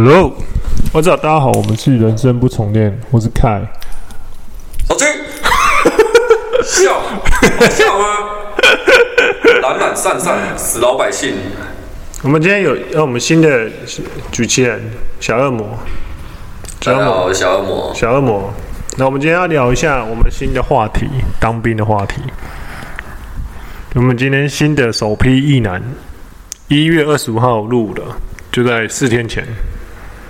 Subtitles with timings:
[0.00, 0.32] Hello，
[0.92, 3.60] 我知道大家好，我们是人生不重练，我是凯。
[4.86, 5.08] 小军，
[6.62, 7.02] 笑
[7.68, 8.06] 笑吗？
[9.60, 11.34] 懒懒散散，死老百姓。
[12.22, 13.68] 我们今天有有我们新的
[14.30, 14.80] 主持人
[15.18, 15.76] 小恶魔，
[16.84, 17.92] 大家好，小恶魔。
[17.92, 18.54] 小恶魔，
[18.96, 21.08] 那我们今天要聊一下我们新的话题，
[21.40, 22.22] 当兵的话题。
[23.96, 25.82] 我们今天新的首批役男，
[26.68, 28.04] 一月二十五号入伍了，
[28.52, 29.44] 就在四天前。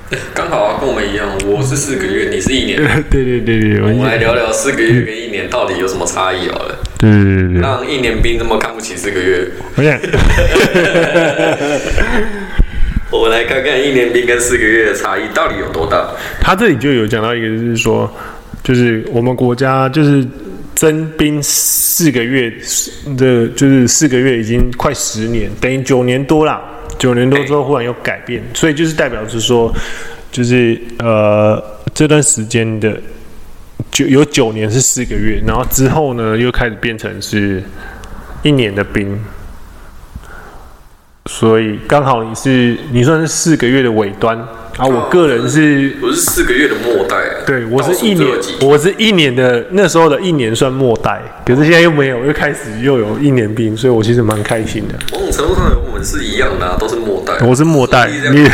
[0.35, 2.79] 刚好啊，跟我们一样，我是四个月，你是一年。
[3.11, 6.79] 对对对对，我们来聊聊四个月跟一年到底有什么差异好了。
[6.99, 9.47] 对对对对，让一年兵这么看不起四个月。
[9.77, 9.91] OK，
[13.13, 16.09] 我们来看看一年兵跟四个月的差异到底有多大。
[16.41, 18.11] 他这里就有讲到一个，就是说，
[18.63, 20.27] 就是我们国家就是
[20.75, 22.51] 征兵四个月
[23.19, 26.63] 的，就是四个月已经快十年，等于九年多啦。
[26.99, 29.73] 九年多之后忽然有改变，所以就是代表是说，
[30.33, 31.63] 就是呃
[31.95, 33.01] 这段时间的
[33.91, 37.63] 九有九年是四个月，然后之后呢又开始变成是
[38.43, 39.19] 一年的兵，
[41.31, 44.35] 所以刚好你是你算是四个月的尾端
[44.79, 48.27] 啊，我个人是我是四个月的末代，对我是一年
[48.63, 54.95] 我是一年的那时候的一年算末代，可是现在又没有，又开始又有一年兵，所以我其实蛮开心的。
[55.13, 57.35] 某种程度上我们是一样的，啊，都是末代。
[57.47, 58.49] 我是末代，你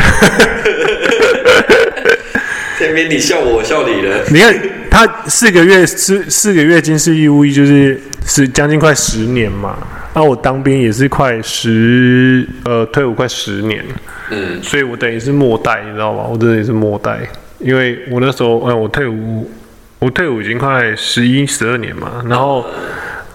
[2.77, 4.19] 前面你笑我，我笑你了。
[4.29, 4.53] 你看
[4.95, 9.77] 他四个月四四个月军事义务役，就是是将近快十年嘛。
[10.13, 13.83] 那我当兵也是快十呃退伍快十年，
[14.31, 16.23] 嗯，所以我等于是末代，你知道吗？
[16.31, 17.19] 我等于是末代，
[17.59, 19.51] 因为我那时候嗯我退伍
[19.99, 22.65] 我退伍已经快十一十二年嘛，然后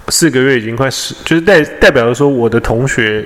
[0.09, 3.23] 四个月已经快十，就是代代表着说我的同学。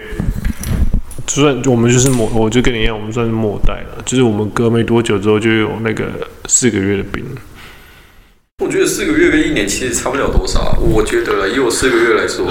[1.25, 4.03] 就算我们就是末，我就跟你一样，我们算是末代了。
[4.05, 6.05] 就是我们隔没多久之后，就有那个
[6.47, 7.25] 四个月的兵。
[8.63, 10.79] 我觉得四个月跟一年其实差不了多少。
[10.81, 12.47] 我觉得以我四个月来说，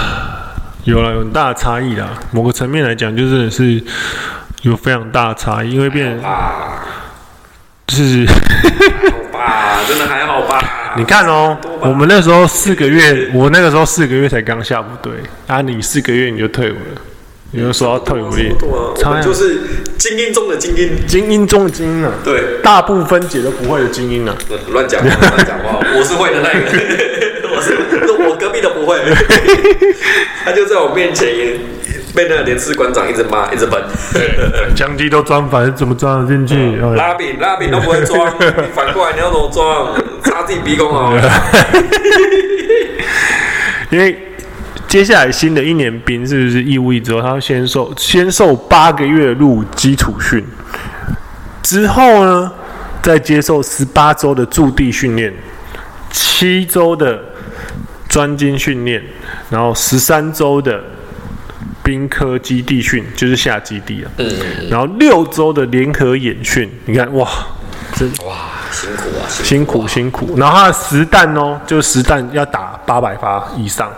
[0.84, 2.18] 有了有很大的差异啦。
[2.30, 3.78] 某个层面来讲，就真的是
[4.62, 6.82] 有非常大的差异，因为变啊，
[7.86, 10.58] 就是还好吧，真的还好吧。
[10.96, 15.12] 你看哦，我们那时候四个月，我那个时候四个月才刚下部队，
[15.46, 17.02] 啊，你四个月你就退伍了。
[17.54, 19.60] 有人说要退伍役，我们就是
[19.96, 22.10] 精英中的精英，精英中的精英啊！
[22.24, 24.34] 对，大部分姐都不会的精英啊！
[24.72, 26.66] 乱讲， 乱讲话，我是会的那个，
[27.54, 27.76] 我是
[28.28, 28.98] 我隔壁都不会，
[30.44, 31.28] 他就在我面前
[32.12, 33.80] 被那个连士馆长一直骂，一直喷，
[34.74, 36.74] 枪击都装反，怎么装得进去？
[36.96, 38.36] 拉饼拉饼都不会装，
[38.74, 39.94] 反过来你要怎么装？
[40.24, 41.12] 插自己鼻孔啊！
[43.92, 44.33] 因为。
[44.94, 50.40] 接下来新的一年兵是不是义务役之后，他要先受先受八个月入基础训，
[51.64, 52.52] 之后呢，
[53.02, 55.34] 再接受十八周的驻地训练，
[56.12, 57.20] 七周的
[58.08, 59.02] 专精训练，
[59.50, 60.80] 然后十三周的
[61.82, 64.28] 兵科基地训，就是下基地啊，嗯，
[64.70, 67.28] 然后六周的联合演训，你看哇，
[67.96, 68.36] 真哇
[68.70, 73.90] 辛苦啊，辛苦辛苦，然后他的实弹哦，就是实弹要打八百发以上。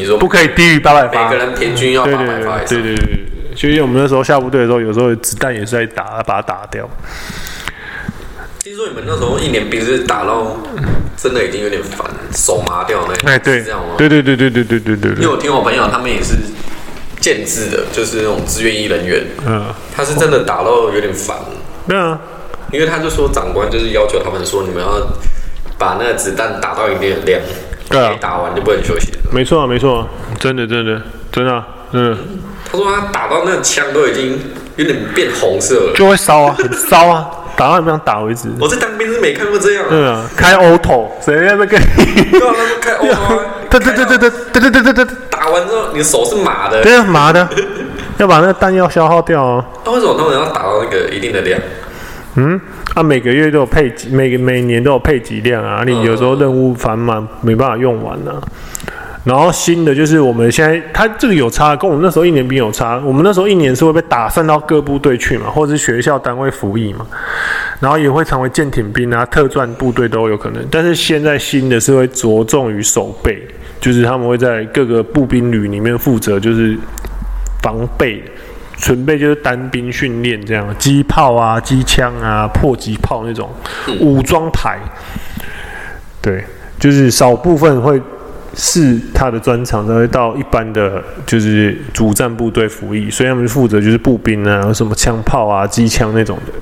[0.00, 2.66] 你说不可以低于八百发，每个人平均要八百发以上。
[2.66, 6.88] 对对对对，就因为我们那时候下部队的时候，有时候子弹也是在打，把它打掉。
[8.58, 10.56] 听说你们那时候一年兵是打到
[11.16, 13.30] 真的已经有点烦，手麻掉那。
[13.30, 13.94] 哎，对，这样吗？
[13.98, 15.10] 对对对对对对对对。
[15.12, 16.34] 因为我听我朋友他们也是
[17.20, 19.22] 建制的，就是那种志愿役人员。
[19.46, 19.66] 嗯。
[19.94, 21.36] 他是真的打到有点烦。
[21.86, 22.18] 对啊。
[22.72, 25.06] 因为他就说长官就是要求他们说，你们要
[25.76, 27.40] 把那个子弹打到一定的量。
[27.90, 29.18] 对啊，打完就不能休息了。
[29.32, 30.06] 没错啊，没错啊，
[30.38, 31.02] 真的，真的，
[31.32, 32.16] 真的，嗯。
[32.70, 34.38] 他说他打到那个枪都已经
[34.76, 38.48] 有点变红色了，就会烧啊，很烧啊，打到你不想打为止。
[38.60, 39.84] 我在当兵是没看过这样。
[39.88, 42.30] 对啊，开 auto，谁在那跟你？
[42.30, 43.40] 对啊，开 auto。
[43.68, 45.16] 对对对对对对对对对对。
[45.28, 46.80] 打完之后，你的手是麻的。
[46.82, 47.48] 对啊，麻的，
[48.18, 49.64] 要把那个弹药消耗掉啊。
[49.84, 51.60] 那为什么他们要打到那个一定的量？
[52.36, 52.60] 嗯。
[52.92, 55.84] 他、啊、每个月都有配给，每个每年都有配几辆啊。
[55.86, 58.42] 你有时候任务繁忙，没办法用完啊。
[59.22, 62.98] 然后新的就是我们现在，他这个有差，跟我们那时候一年兵有差。
[63.04, 67.06] 我们那时候一年是会被打散到各部队去嘛，或者是学校单位服役嘛。
[67.78, 70.66] 然后也会成为舰艇兵啊、特战部队都有可能。
[70.70, 73.40] 但是现在新的是会着重于守备，
[73.78, 76.76] 就是他们会在各个步兵旅里面负责，就是
[77.62, 78.20] 防备。
[78.80, 83.50] 准备就是单兵训练这样，机炮啊、机枪啊、迫击炮那种
[84.00, 84.78] 武装排，
[86.22, 86.42] 对，
[86.78, 88.00] 就是少部分会
[88.54, 96.52] 是他的专长，才会到一般的就是主战部队服役，所以他们负责就是步兵啊，什么枪炮啊、机枪那种的，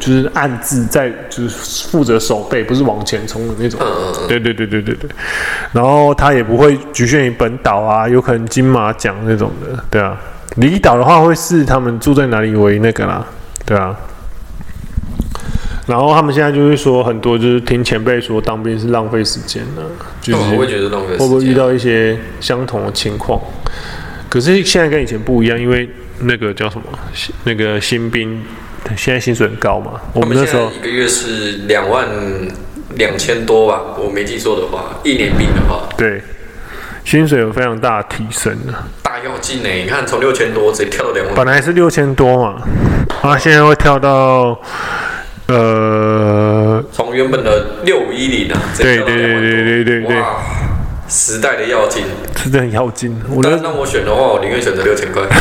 [0.00, 3.80] 就是暗自在就是负责守备，不是往前冲的那种。
[4.26, 5.08] 对对对对对对。
[5.72, 10.18] 然后他也不会局限于本岛啊，有可能金马奖那种的，对啊。
[10.56, 13.24] 离岛的话会视他们住在哪里为那个啦，
[13.64, 13.96] 对啊。
[15.86, 19.82] 然后他们现在就是说，很多就是听前辈说当兵是浪费时间的，
[20.20, 23.40] 就是会觉得浪费时间，会不会遇到一些相同的情况？
[24.28, 25.88] 可是现在跟以前不一样，因为
[26.20, 26.84] 那个叫什么，
[27.44, 28.42] 那个新兵
[28.94, 29.92] 现在薪水很高嘛。
[30.12, 32.06] 我们那时候一个月是两万
[32.96, 36.20] 两千多吧，我没记错的话，一年兵的话，对，
[37.02, 42.60] 薪水有非常大的提升啊，大妖精呢，你看从六千多直接跳到两万，本来是六千多嘛，
[43.22, 44.60] 啊，现在会跳到。
[45.46, 50.42] 呃，从原本的六五一零啊，对对对对对对对，哇，
[51.08, 53.18] 时代的妖精，真的很跃进。
[53.30, 55.22] 我觉得让我选的话，我宁愿选择六千块。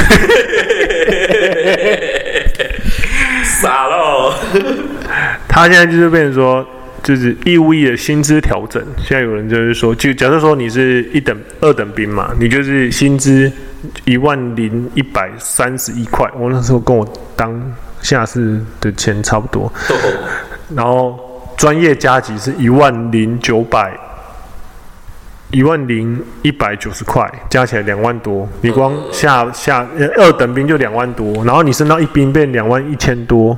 [3.43, 4.33] 傻了，
[5.49, 6.65] 他现在就是变成说，
[7.03, 8.83] 就是义务役的薪资调整。
[8.97, 13.51] 现在有人就是说，就假设说你是一等二等兵嘛，你就是薪资
[14.05, 16.29] 一万零一百三十一块。
[16.37, 17.61] 我那时候跟我当。
[17.99, 19.69] 下士的钱差不多，
[20.73, 21.19] 然后
[21.57, 23.91] 专业加级是一万零九百，
[25.51, 28.47] 一万零一百九十块，加起来两万多。
[28.61, 29.85] 你光下下
[30.15, 33.57] 二等兵就两万多，然后你升到一兵变两万一千多，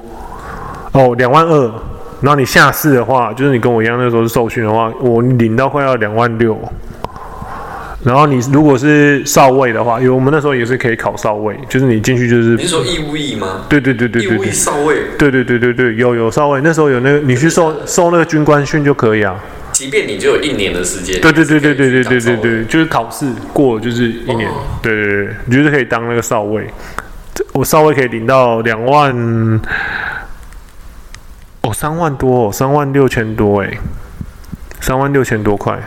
[0.94, 1.74] 哦，两万二。
[2.22, 6.60] 然后你下士的话，就是你跟我一样那时候是受训的话，我领到快要两万六。
[8.02, 12.56] 然后你如果是少尉的话，因为我们那时候也是可以考少尉，就是你进去就是。
[12.56, 13.66] 你是说义务役吗？
[13.68, 14.36] 对对对对对。
[14.36, 14.96] 义务役少尉。
[15.18, 19.36] 对对对对对，有有少尉，那时候有那个你去受受那个军官训就可以啊。
[19.74, 21.20] 即便你就有一年的时间。
[21.22, 24.50] 对对对对对对对对对，就是考试过了就是一年。
[24.82, 26.68] 对对对，你就是可以当那个少尉。
[27.54, 29.14] 我少尉可以领到两万，
[31.62, 33.78] 哦，三万多，三万六千多哎，
[34.80, 35.80] 三万六千多块。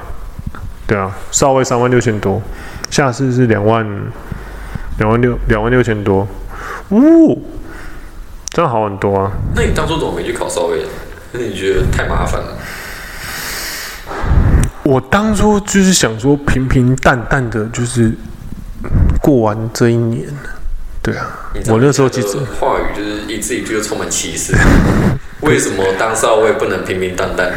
[0.85, 2.43] 对啊，少尉三万六千多，
[2.91, 3.87] 下次是两万
[4.99, 6.29] 两万六两万六千多，
[6.91, 7.43] 呜，
[8.51, 9.33] 这样好很多啊。
[9.55, 10.85] 那你当初怎么没去考少尉？
[11.33, 12.59] 那你觉得太麻烦了？
[14.83, 18.13] 我当初就是想说平平淡淡的，就是
[19.23, 20.29] 过完这一年。
[21.01, 21.27] 对啊，
[21.69, 24.55] 我那时候其实话语就是一字一句就充满气势。
[25.43, 27.53] 为什么当少尉不能平平淡淡？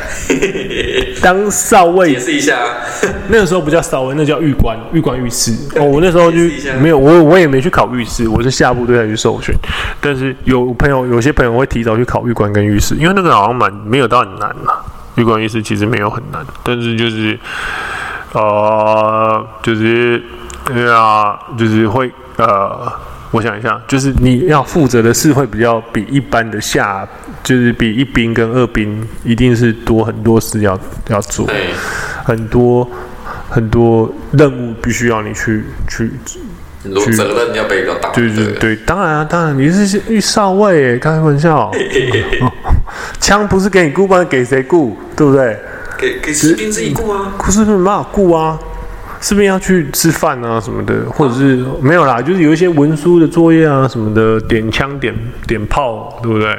[1.22, 2.58] 当少尉，解释一下。
[3.30, 5.52] 那个时候不叫少尉，那叫尉官，尉官御士。
[5.80, 6.38] 哦，我那时候就
[6.82, 9.54] 没有，我我也没去考御士，我是下部队才去受训。
[10.02, 14.74] 但是有朋友，有些朋友会提早去考尉官跟御士，因为那个好像蛮没有到很难嘛。
[15.16, 17.40] 尉官御士其实没有很难，但是就是
[18.34, 20.22] 呃，就是
[20.66, 22.92] 对啊，就是会呃。
[23.36, 27.06] 我想一下，就是你要负责的事会比较比一般的下，
[27.44, 30.80] 就是比一兵跟二兵一定是多很多事要
[31.10, 31.46] 要做，
[32.24, 32.90] 很多
[33.50, 36.10] 很多任务必须要你去去，
[36.82, 38.10] 很多责任要被比较大。
[38.12, 41.70] 对对对，当然啊，当然你是尉少尉，开玩笑，
[43.20, 44.96] 枪不是给你雇，不然给谁雇？
[45.14, 45.60] 对不对？
[45.98, 48.58] 给给士兵自己雇啊，可是没办法雇啊。
[49.22, 55.16] 是不是要去吃饭啊什么的，或者是没有啦，就是有一些文书的作业啊什么的，点枪点
[55.48, 56.56] 点炮，对不对？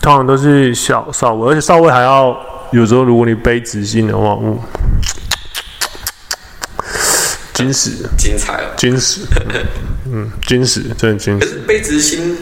[0.00, 2.36] 通常都是小少尉，而且少尉还要
[2.72, 4.58] 有时候，如果你背执行的话，嗯，
[7.54, 9.20] 金石，精彩了，金石，
[10.10, 11.60] 嗯，金石，真的金石。
[11.66, 12.36] 背执行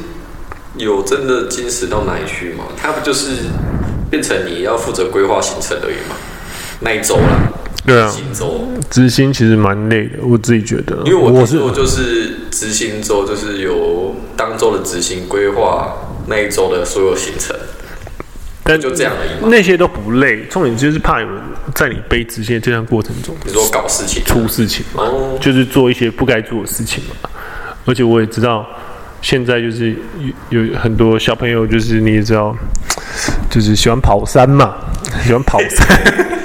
[0.77, 2.65] 有真的金石到哪里去吗？
[2.81, 3.33] 他不就是
[4.09, 6.17] 变成你要负责规划行程而已吗？
[6.81, 7.53] 那一周啦。
[7.91, 8.15] 对啊，
[8.89, 10.97] 执行其实蛮累的，我自己觉得。
[11.05, 15.93] 因为我是我就是执行周，就是有当周的执行规划
[16.27, 17.57] 那一周的所有行程，
[18.63, 19.49] 但就这样而已嘛。
[19.51, 21.43] 那些都不累，重点就是怕有人
[21.75, 27.29] 在你背执行这样过程中，你说搞事情、出事情嘛，哦、就是做一些不该做的事情嘛。
[27.87, 28.65] 而且我也知道，
[29.21, 29.97] 现在就是
[30.51, 32.57] 有有很多小朋友，就是你也知道，
[33.51, 34.77] 就是喜欢跑山嘛，
[35.25, 36.31] 喜欢跑山。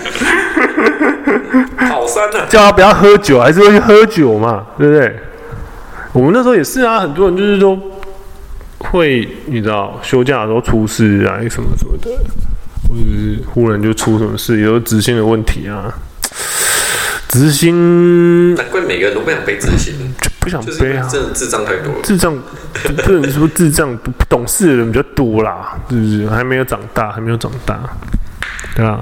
[1.78, 2.46] 跑山呢？
[2.48, 4.66] 叫他不要喝酒，还是会去喝酒嘛？
[4.78, 5.20] 对不对？
[6.14, 7.78] 我们那时候也是啊，很多人就是说
[8.80, 12.10] 会，你知道，休假的时候出事啊，什么什么的，
[12.88, 15.94] 或者是忽然就出什么事，有执行的问题啊。
[17.28, 21.06] 执行，难怪每个人都不想背执行，就不想背啊。
[21.12, 22.34] 真的智障太多了，智障，
[23.04, 26.30] 不能说智障不懂事的人比较多啦，是不是？
[26.30, 27.78] 还没有长大，还没有长大，
[28.74, 29.02] 对吧？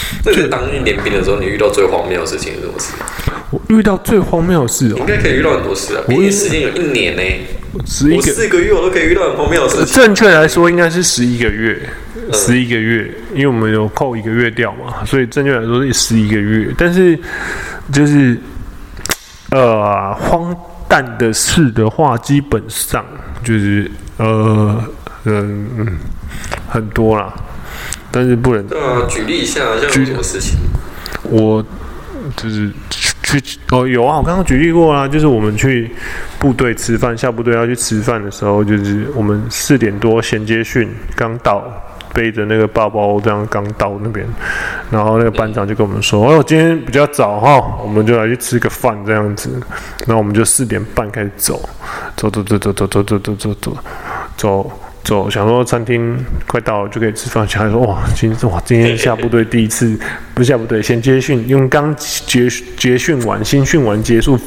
[0.24, 2.92] 那个当一年兵的时候，你遇到最荒谬的事情是什么事？
[3.50, 6.02] 我遇到最荒谬的事哦，应该可以遇到很多事啊。
[6.08, 7.22] 我一时间有一年呢，
[7.86, 9.94] 十一个四个月我都可以遇到很荒谬的事情。
[9.94, 11.80] 正确来说，应该是十一个月，
[12.32, 16.74] 十一个月，因为我们有扣一个月掉嘛，所以正确来说是十一个月。
[16.76, 17.18] 但是
[17.90, 18.36] 就是
[19.50, 20.54] 呃，荒
[20.86, 23.02] 诞的事的话，基本上
[23.42, 24.84] 就是呃
[25.24, 25.98] 嗯嗯
[26.68, 27.32] 很多啦，
[28.10, 28.66] 但是不能。
[28.66, 30.58] 对啊，举例一下，像什么事情？
[31.22, 31.64] 我
[32.36, 32.70] 就是。
[33.28, 33.38] 去
[33.72, 35.90] 哦，有啊，我刚刚举例过啊，就是我们去
[36.38, 41.62] 部队吃饭，下部队要去吃饭的时候，就是我们四点多衔接训刚到，
[42.14, 44.26] 背着那个包包这样刚到那边，
[44.90, 49.50] 然后那个班长就跟我们说：“哦，今天比较早哈，我们就来去吃个饭这样子。”
[50.08, 51.68] 然后我们就四点半开始走，
[52.16, 53.76] 走走走走走走走走走走
[54.38, 54.80] 走。
[55.04, 57.48] 走，想说餐厅快到了就可以吃饭。
[57.48, 59.98] 小孩说：“哇，今天哇，今天下部队第一次，
[60.34, 64.38] 不是下部队，衔接训，因为刚结结训完，新训完结束，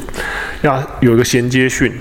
[0.62, 1.92] 要有一个衔接训，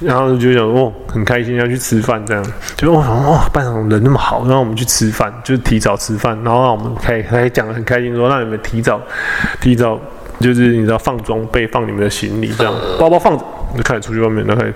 [0.00, 2.44] 然后就想说哦，很开心要去吃饭，这样
[2.76, 9.00] 就哇哇，班长人那么好，让我们去吃饭，就是提早吃饭，然后让我们可以还讲得很开心，说让你们提早
[9.60, 10.00] 提早，
[10.40, 13.44] 就是你知道放装备，放你们的行李，这样包包放着，
[13.76, 14.74] 就开始出去外面，然后开始。”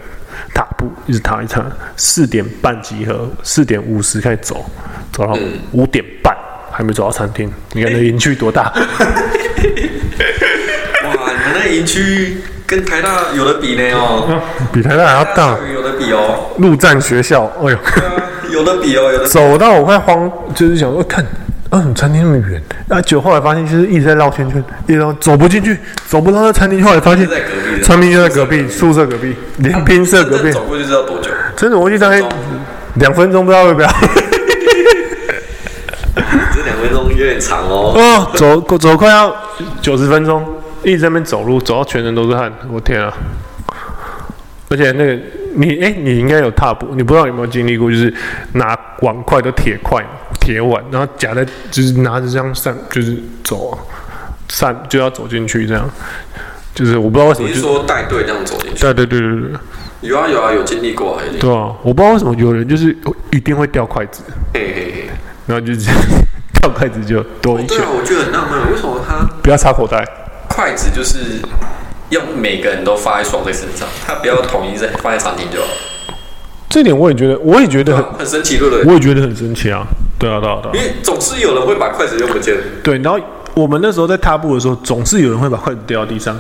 [0.55, 1.65] 踏步一直踏一踏，
[1.97, 4.65] 四点半集合，四点五十开始走，
[5.13, 5.39] 走到
[5.73, 7.53] 五点半、嗯、还没走到餐厅。
[7.73, 8.73] 你看那营区多大？
[11.05, 16.57] 哇，你们那营区跟台大有的比呢哦、喔， 比台大还要大，有的比哦、喔。
[16.59, 17.79] 陆战学校，哎呦，
[18.51, 19.27] 有的比哦、喔，有的。
[19.27, 21.25] 走到我快慌，就是想说看。
[21.73, 25.75] 啊，餐厅那么远，啊，就后来发现就是一直在绕圈圈，一直走不进去，
[26.07, 26.85] 走不到那餐厅。
[26.85, 27.27] 后来发现
[27.83, 30.53] 餐厅就在隔壁，宿舍隔壁，连兵舍隔壁。
[30.53, 31.31] 走过去知道多久？
[31.57, 32.23] 真的，我去大概
[32.97, 33.87] 两分钟，不知道要不会。
[36.55, 37.95] 这两分钟有点长哦。
[37.97, 39.35] 哦，走走快要
[39.81, 40.45] 九十分钟，
[40.83, 42.53] 一直在那边走路，走到全身都是汗。
[42.71, 43.11] 我天啊！
[44.69, 45.19] 而且那个
[45.55, 48.13] 你哎、欸，你应该有踏步，你不知道有没有经历过，就是
[48.53, 50.05] 拿碗筷的铁块。
[50.43, 53.79] 铁碗，然后夹在，就是拿着这样扇，就是走啊，
[54.49, 55.89] 散就要走进去这样，
[56.75, 57.49] 就是我不知道为什么。
[57.49, 58.81] 你是说带队这样走进去？
[58.81, 59.51] 对对对对对。
[60.01, 61.23] 有啊有啊，有经历过啊。
[61.39, 62.97] 对啊，我不知道为什么有人就是
[63.31, 64.23] 一定会掉筷子，
[64.53, 65.11] 嘿嘿嘿，
[65.47, 65.89] 然后就是
[66.61, 67.77] 掉筷子就多一些。
[67.77, 70.05] 对啊，我觉得很纳闷，为什么他不要插口袋？
[70.49, 71.41] 筷子就是
[72.11, 75.69] 要每个人都放在双在身上，他不要统一在放在餐厅就好。
[76.69, 78.85] 这点我也觉得，我也觉得很、啊、很神奇，对不对？
[78.85, 79.87] 我也觉得很神奇啊。
[80.23, 80.75] 对啊，对啊，对啊。
[80.75, 82.57] 因为总是有人会把筷子用不见。
[82.85, 83.19] 对，然后
[83.55, 86.39] 我们那时候在踏步的时候，总是有人会把筷子掉到地上。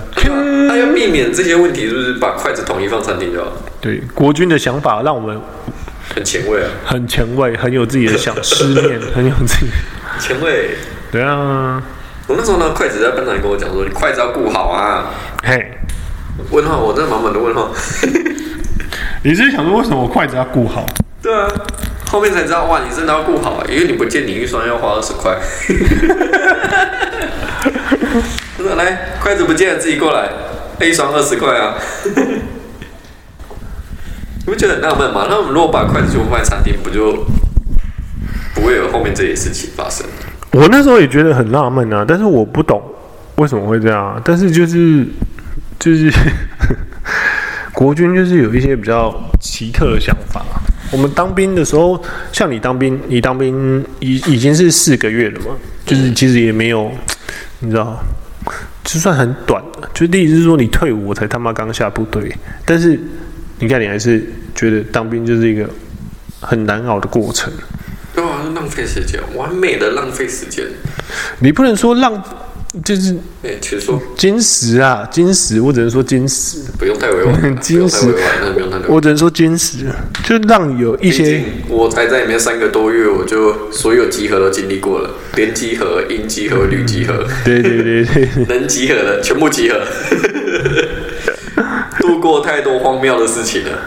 [0.68, 3.52] 那要避免这些问题，就是把筷子统一放餐厅就好了。
[3.80, 5.38] 对，国军的想法让我们
[6.14, 9.66] 很前卫啊，很前卫，很有自己的想思念， 很有自己
[10.20, 10.76] 前卫。
[11.10, 11.82] 对啊，
[12.28, 15.10] 我那时候呢，筷子在班长跟我讲说：“你筷子要顾好啊。”
[15.42, 15.72] 嘿，
[16.50, 17.70] 问号，我真的满满的问号。
[19.24, 20.86] 你是想说为什么我筷子要顾好？
[21.20, 21.48] 对啊，
[22.12, 25.34] 后面才知道哇，你真的要顾好，因为你不见你预算要花二十块。
[28.58, 30.28] 说来，筷子不见了，自己过来，
[30.86, 31.74] 一双二十块啊。
[34.44, 35.26] 你不觉得很纳闷吗？
[35.30, 37.24] 那我们如果把筷子就放在餐厅，不就
[38.54, 40.06] 不会有后面这些事情发生？
[40.50, 42.82] 我那时候也觉得很纳闷啊，但是我不懂
[43.36, 45.06] 为什么会这样，但是就是
[45.78, 46.12] 就是。
[47.72, 50.44] 国军就是有一些比较奇特的想法。
[50.92, 52.00] 我们当兵的时候，
[52.32, 55.56] 像你当兵，你当兵已已经是四个月了嘛，
[55.86, 56.92] 就是其实也没有，
[57.60, 57.98] 你知道，
[58.84, 59.90] 就算很短了。
[59.94, 62.30] 就第一是说你退伍，我才他妈刚下部队。
[62.66, 63.00] 但是
[63.58, 64.22] 你看，你还是
[64.54, 65.68] 觉得当兵就是一个
[66.40, 67.50] 很难熬的过程。
[68.14, 70.64] 对啊，浪费时间，完美的浪费时间。
[71.38, 72.22] 你不能说浪。
[72.82, 74.00] 就是，哎，其实说。
[74.16, 78.14] 金石啊，金石，我只能说金石，不用太委婉， 金石，
[78.88, 79.84] 我只能说金石，
[80.24, 89.78] 就让有一些，我才在里面三个多月，我就所有集合都经历过了，连集合、阴集合、旅集合，对对对对， 能集合的全部集合，
[92.00, 93.78] 度过太多荒谬的事情了，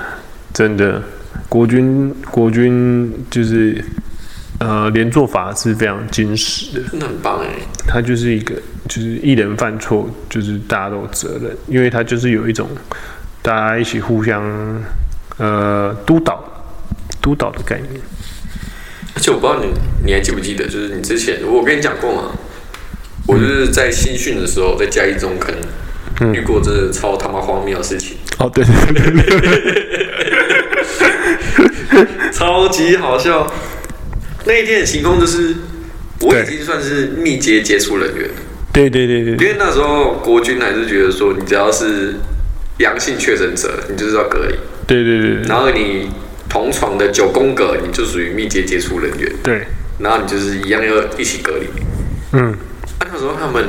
[0.54, 1.02] 真的，
[1.50, 3.84] 国军国军就是。
[4.68, 7.48] 呃，连坐法是非常精实的，真的很棒哎。
[7.88, 8.56] 他就是一个，
[8.90, 12.68] 就是一人犯错，就是大家都有责任，因为他就是有一种
[13.44, 14.42] 大家一起互相
[15.38, 16.44] 呃督导
[17.22, 18.02] 督导的概念。
[19.14, 19.68] 而且我不知道你
[20.04, 22.32] 你还记不记得，就是你之前我跟你讲过嘛，
[23.28, 25.54] 我就是在新训的时候在嘉义中坑、
[26.22, 28.18] 嗯、遇过这超他妈荒谬的事情。
[28.40, 29.40] 哦，对对对
[31.92, 33.46] 对， 超级好笑。
[34.46, 35.56] 那一天的情况就是，
[36.22, 38.30] 我已经算是密接接触人员。
[38.72, 42.16] 对对对对，因为那时候国军还是觉得说，你只要是
[42.80, 44.56] 阳性确诊者，你就是要隔离。
[44.86, 46.10] 对对对，然后你
[46.50, 49.32] 同床的九宫格，你就属于密接接触人员。
[49.42, 49.66] 对，
[50.00, 51.68] 然后你就是一样要一起隔离。
[52.34, 52.52] 嗯，
[53.00, 53.64] 啊，那时候他们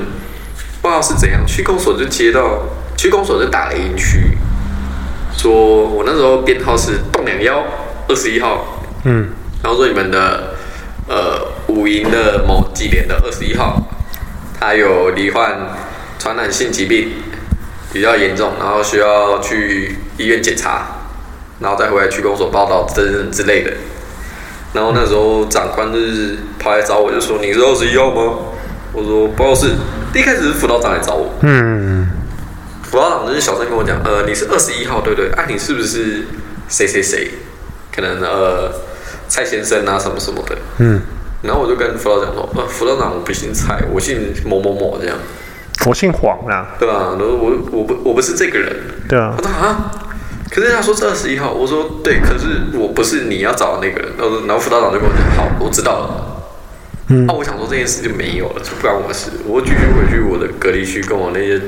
[0.83, 2.67] 不知道是怎样，区公所就接到
[2.97, 4.19] 区公所就打了一区，
[5.39, 7.65] 说我那时候编号是栋梁幺
[8.09, 8.83] 二十一号。
[9.05, 9.29] 嗯，
[9.63, 10.56] 然后说你们的
[11.09, 13.83] 呃五营的某几连的二十一号。
[14.59, 15.77] 他有罹患
[16.19, 17.11] 传染性疾病，
[17.93, 20.87] 比较严重，然后需要去医院检查，
[21.61, 23.73] 然后再回来区公所报到等等之类的。
[24.73, 28.39] 然后那时候长官就是跑来找我，就说：“你是二十一号吗？”
[28.93, 29.75] 我说：“不是。”
[30.13, 32.09] 第一开始是辅导长来找我，嗯，
[32.83, 35.31] 辅导长就是小声跟我讲：“呃，你是二十一号，对不对？
[35.33, 36.27] 啊，你是不是
[36.69, 37.31] 谁谁谁？
[37.95, 38.73] 可能呃
[39.29, 41.01] 蔡先生啊，什么什么的。”嗯。
[41.43, 45.17] 然后我就跟辅导长说：“呃，辅导长，我不姓蔡，我姓某某某，这样。
[45.85, 47.15] 我姓黄啊，对吧？
[47.17, 48.75] 然后我我不我不是这个人，
[49.07, 49.35] 对啊。
[49.37, 49.93] 他说啊，
[50.51, 54.11] 可是他说是二十一号，我说对，可是我不是你要找的那个人。
[54.19, 56.43] 然后然后辅导长就跟我讲：好，我知道了。
[57.09, 59.31] 嗯，那、啊、我想说这件事就没有了，就不关我的事。
[59.47, 61.61] 我继续回去我的隔离区，跟我那些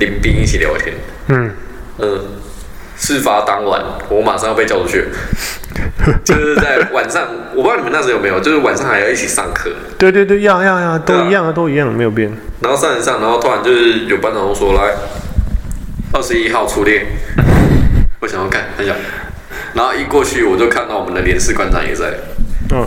[0.00, 0.94] 邻兵一起聊天。
[1.28, 1.50] 嗯
[1.98, 2.10] 嗯。
[2.10, 2.20] 呃
[2.96, 5.04] 事发当晚，我马上要被叫出去，
[6.24, 7.22] 就是在晚上，
[7.54, 9.70] 我不知道你们那时候有没有，就是晚上还要一起上课。
[9.98, 12.32] 对对对，要要要，都一样啊，都一样，没有变。
[12.60, 14.94] 然后上一上，然后突然就是有班长说来，
[16.12, 17.06] 二十一号出列，
[18.20, 18.94] 我想要看，看一下，
[19.74, 22.14] 然后一过去我就看到我们的连士馆长也在，
[22.72, 22.86] 嗯，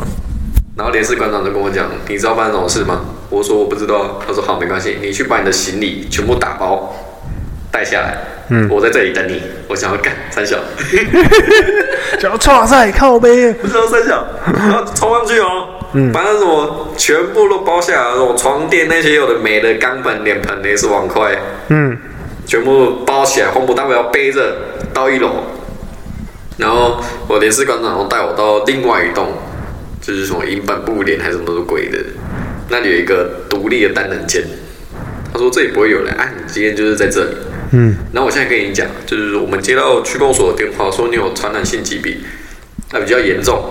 [0.76, 3.02] 然后连士馆长就跟我讲，你知道班长的事吗？
[3.30, 6.92] 我说我不知道，他说好，没关系，你去把你的行李全部打包
[7.72, 8.18] 带下来。
[8.50, 9.42] 嗯，我在这里等你。
[9.68, 10.58] 我想要干三小，
[12.20, 15.68] 想要创赛靠背，不知道三小，然后冲上去哦。
[15.94, 21.96] 嗯，把那种全部都包下来，那种床垫那些有的没的，钢盆、脸盆、那些碗筷，嗯，
[22.46, 24.56] 全部包起来，红布袋我要背着
[24.94, 25.44] 到一楼。
[26.58, 29.28] 然后我连士官长带我到另外一栋，
[30.02, 31.98] 就是什么银板布帘还是什么鬼的，
[32.70, 34.44] 那里有一个独立的单人间。
[35.32, 37.30] 他说这里不会有人，哎，你今天就是在这里。
[37.72, 42.18] 嗯，那我现在跟你讲，就是我们接到区公所的电话，说你有传染性疾病，
[42.92, 43.64] 那比较严重，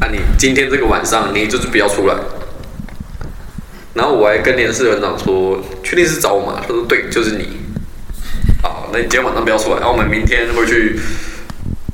[0.00, 2.14] 那你今天这个晚上你就是不要出来。
[3.94, 6.60] 然后我还跟连士官长说，确定是找我吗？
[6.62, 7.48] 他说对，就是你。
[8.62, 10.96] 好，那你今天晚上不要出来，然后我们明天会去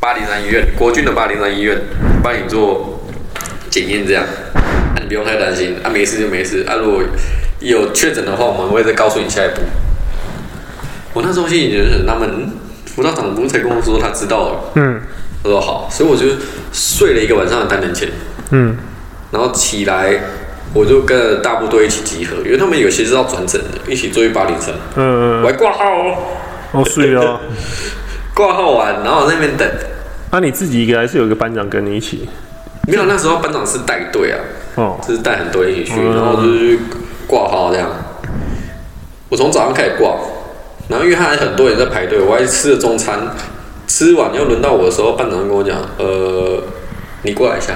[0.01, 1.79] 八灵山医院，国军的八灵山医院
[2.23, 3.07] 帮你做
[3.71, 4.25] 检验，这样，
[4.95, 7.03] 那你不用太担心，啊，没事就没事，啊，如果
[7.61, 9.63] 有确诊的话，我们会再告诉你下一步。
[11.15, 12.51] 我那时候心里就是他们
[12.85, 15.01] 辅导长不是才跟我说他知道了，嗯，
[15.43, 16.27] 他说好，所以我就
[16.73, 18.09] 睡了一个晚上的单人间，
[18.51, 18.77] 嗯，
[19.31, 20.21] 然后起来
[20.75, 26.17] 我就跟大部队一起集合，因为他们有些是要转诊的，一起追八零三，嗯嗯，我还挂号哦，
[26.73, 27.41] 哦睡了，
[28.35, 29.69] 挂号完然后在那边等，
[30.33, 32.29] 那、啊、你自己一个还是有一个班长跟你一起？
[32.89, 34.39] 没有，那时候班长是带队啊，
[34.75, 36.79] 哦，就是带很多人一起去，嗯、然后就是去
[37.27, 37.89] 挂号这样，
[39.29, 40.17] 我从早上开始挂。
[40.89, 43.19] 然后因为他还很多人在排队，我还吃了中餐，
[43.87, 46.63] 吃完又轮到我的时候，班长跟我讲：“呃，
[47.23, 47.75] 你过来一下。”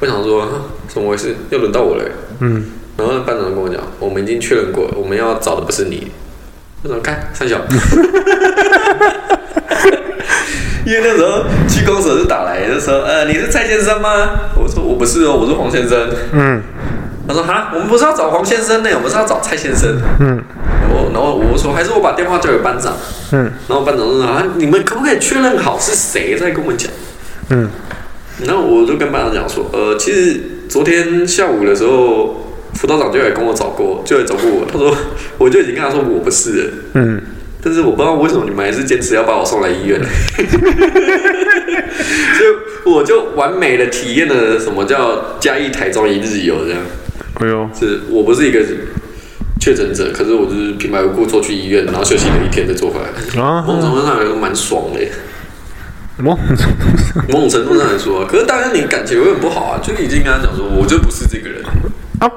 [0.00, 0.46] 我想说，
[0.86, 1.34] 怎么回事？
[1.50, 2.04] 又轮到我了。
[2.40, 2.64] 嗯。
[2.96, 6.10] 然后班长跟我讲：“我们已经确认过了，我们要找的不是你。”
[6.82, 7.58] 我说：“看，三小。
[10.86, 14.30] ”因为那时候区公所是打来的时候，呃，你是蔡先生吗？
[14.56, 16.08] 我说我不是哦，我是黄先生。
[16.32, 16.62] 嗯。
[17.26, 20.42] 他说：“哈，我们不是要找黄先生呢，我们是要找蔡先生。”嗯。
[21.12, 22.96] 然后我说，还是我把电话交给班长。
[23.32, 26.90] 嗯，然后班长说啊，你们可不可以确认好是谁在跟我们讲？
[27.50, 27.68] 嗯，
[28.44, 34.64] 然后我就跟班长讲说，呃，其实昨天下午的时候，辅导长就来跟我找过，就来找过我。
[34.70, 34.96] 他说，
[35.38, 36.70] 我就已经跟他说我不是了。
[36.94, 37.20] 嗯，
[37.62, 40.00] 但是我不知道为什么你们还是坚持要把我送来医院。
[42.38, 46.80] 就我就完美的体验了什么叫嘉义台中一日游这样。
[47.40, 48.60] 哎呦，是我不是一个。
[49.60, 53.42] 确诊者，可是我就是平白无故坐去医院，然后休息了一天再坐回来。
[53.42, 55.00] 啊，某种程度上来说蛮爽的。
[56.20, 61.62] 某种程度上，某种程度上来说，可是当然你感觉有点不好啊，就已经跟他讲说，我就不是这个人
[62.18, 62.30] 啊。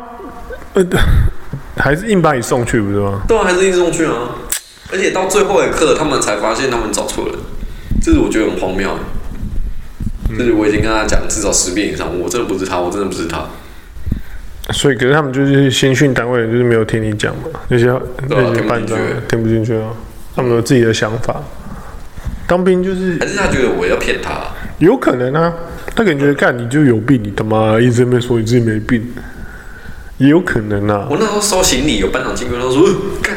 [0.74, 0.86] 呃，
[1.78, 3.24] 还是硬把你送去，不是吗？
[3.28, 4.14] 对啊，还是硬送去啊。
[4.92, 7.40] 而且到最后一刻，他们才发现他们找错了，
[8.04, 8.90] 这是我觉得很荒谬。
[10.38, 13.46] 就是我已经跟他讲至少十遍以上，我真的不是他，我真的不是他。
[14.74, 17.44] 所以，可是他们就是新训单位，就是没有听你讲嘛。
[17.68, 17.86] 那些
[18.28, 19.90] 那些班长听不进去啊，
[20.36, 21.42] 他们有自己的想法。
[22.48, 24.32] 当兵就是，还是他觉得我要骗他？
[24.80, 25.54] 有可能啊，
[25.96, 29.02] 他感觉干你就有病，你他妈一直没说你自己没病。
[30.18, 31.08] 也有可能啊。
[31.10, 32.88] 我那时候收行李，有班长经过，他说
[33.24, 33.36] ：“干，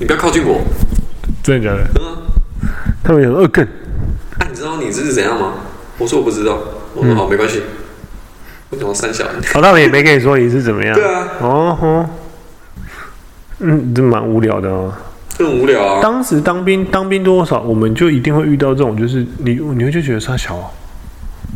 [0.00, 0.62] 你不要靠近我。”
[1.44, 1.86] 真的假的？
[2.00, 2.16] 嗯。
[3.04, 3.64] 他们有恶更。
[3.64, 5.54] 啊，你知道你这是怎样吗？
[5.98, 6.58] 我说我不知道。
[6.94, 7.62] 我说好，没关系。
[8.76, 9.24] 为什么三小？
[9.24, 10.94] 哦，他们也没跟你说你是怎么样。
[10.94, 11.28] 对啊。
[11.40, 12.06] 哦吼。
[13.58, 14.92] 嗯，这蛮无聊的哦。
[15.38, 16.00] 很无聊啊。
[16.00, 20.72] 当时当兵，当兵多少，我们就一定会遇到这种，就是你，你会就觉得他小。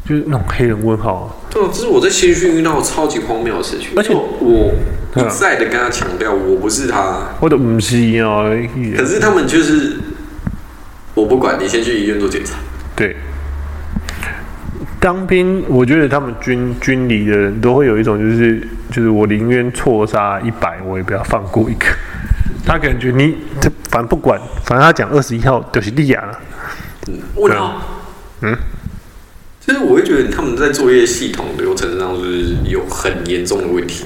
[0.08, 4.72] 就是那种黑人问号、啊，对，这是我在新训遇到超级荒谬的事情，而且我
[5.14, 8.42] 一再的跟他强调，我不是他，我的不是啊。
[8.96, 9.98] 可是他们就是，
[11.14, 12.56] 我不管你先去医院做检查。
[12.96, 13.14] 对，
[15.00, 18.60] 当兵，我觉得他们军军里的人都会有一种，就是
[18.92, 21.86] 就是我宁愿错杀一百，我也不要放过一个。
[22.66, 26.38] 他感觉你这反正不管，反正他讲二十一号就是利亚了。
[27.08, 27.80] 嗯，我操，
[28.42, 28.54] 嗯。
[29.58, 34.04] 其实我会觉得他们在作业系统流程上是有很严重的问题，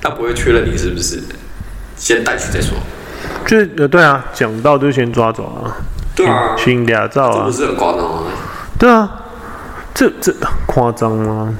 [0.00, 1.22] 他不会确认你是不是
[1.96, 2.76] 先带去再说。
[3.46, 5.76] 就是呃，对啊，讲到就先抓走啊。
[6.14, 8.22] 对啊，先俩照啊，这不是很夸张吗？
[8.78, 9.21] 对啊，
[9.94, 10.34] 这这
[10.66, 11.54] 夸张吗？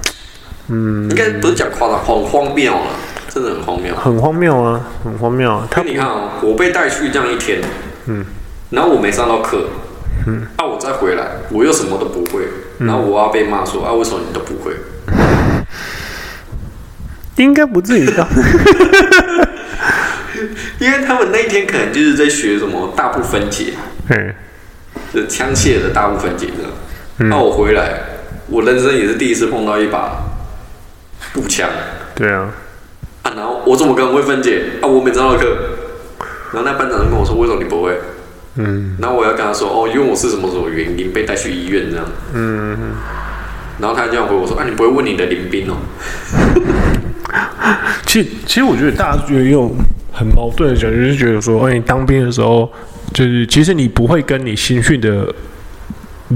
[0.69, 2.89] 嗯，应该不是讲夸张，很荒谬啊，
[3.29, 5.67] 真的很荒谬，很荒谬啊，很荒谬啊。
[5.71, 7.61] 他你看啊，我被带去这样一天，
[8.07, 8.25] 嗯，
[8.71, 9.67] 然后我没上到课。
[10.27, 12.43] 嗯，啊，我再回来，我又什么都不会，
[12.79, 14.73] 然后我要被骂说啊，为什么你都不会？
[17.37, 18.29] 应该不至于的，
[20.79, 23.73] 因为他们那一天可能就是在学什么大部分解，
[24.11, 24.33] 嗯，
[25.13, 27.27] 就枪械的大部分解的。
[27.27, 28.01] 那我回来，
[28.53, 30.23] 我人生也是第一次碰到一把
[31.33, 31.67] 步枪。
[32.15, 32.53] 对啊，
[33.23, 34.65] 啊，然后我怎么可能会分解？
[34.83, 35.47] 啊，我没上到课。
[36.53, 37.99] 然后那班长就跟我说，为什么你不会？
[38.57, 42.05] 嗯，然后我要跟他说哦，因为我是什么什么原因被带去医院这样。
[42.35, 42.77] 嗯，
[43.81, 45.77] 然后他这样回我说，啊，你不会问你的邻兵哦？
[48.05, 49.75] 其实，其实我觉得大家觉得有
[50.13, 52.71] 很矛盾的感觉，就是觉得说，哎，你当兵的时候，
[53.15, 55.27] 就是其实你不会跟你新训的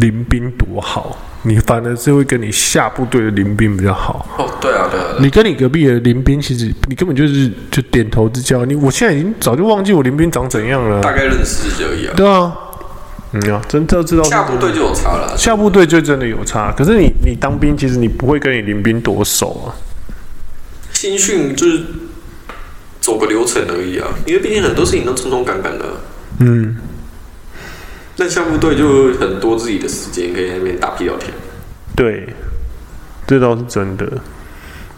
[0.01, 1.17] 邻兵多好。
[1.43, 8.65] 你反而是会跟你下部队的临兵比较好哦，对啊，对啊，你跟你隔壁的临兵，其实你根本就是就点头之交。
[8.65, 12.15] 你我现在已经早就忘记我临兵长怎样了，大概认识而已啊。
[12.17, 12.53] 对啊，
[13.31, 16.73] 嗯啊，真的知道下部队就有差了，下部队就真的有差。
[16.73, 19.71] 可是你你当兵，其实你不会跟你临兵多熟啊。
[20.93, 21.81] 新训就是
[23.01, 25.85] 走个流程而已啊，因为毕竟很多事情都匆匆赶赶的。
[26.41, 26.77] 嗯。
[28.17, 31.33] 那项目队就很多自己的时间可以在那边打屁聊天。
[31.95, 32.29] 对，
[33.27, 34.21] 这倒是真的，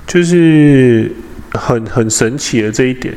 [0.07, 1.12] 就是
[1.52, 3.14] 很很神奇的这一点，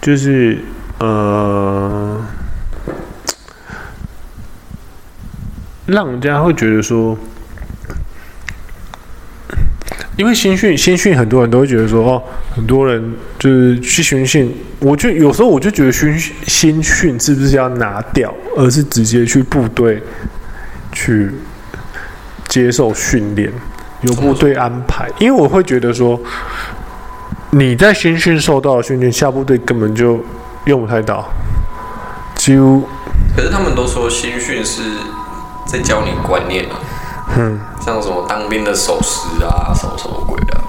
[0.00, 0.58] 就是
[0.98, 2.20] 呃，
[5.86, 7.16] 让人家会觉得说。
[10.20, 12.22] 因为新训，新训很多人都会觉得说，哦，
[12.54, 13.02] 很多人
[13.38, 16.14] 就是去新训，我就有时候我就觉得新
[16.46, 20.02] 新训是不是要拿掉，而是直接去部队
[20.92, 21.30] 去
[22.48, 23.50] 接受训练，
[24.02, 25.08] 由部队安排。
[25.18, 26.20] 因为我会觉得说，
[27.52, 30.22] 你在新训受到的训练，下部队根本就
[30.66, 31.26] 用不太到。
[32.36, 32.82] 就，
[33.34, 34.82] 可是他们都说新训是
[35.66, 36.76] 在教你观念啊。
[37.38, 40.60] 嗯，像什么当兵的守时啊，什么什么鬼的。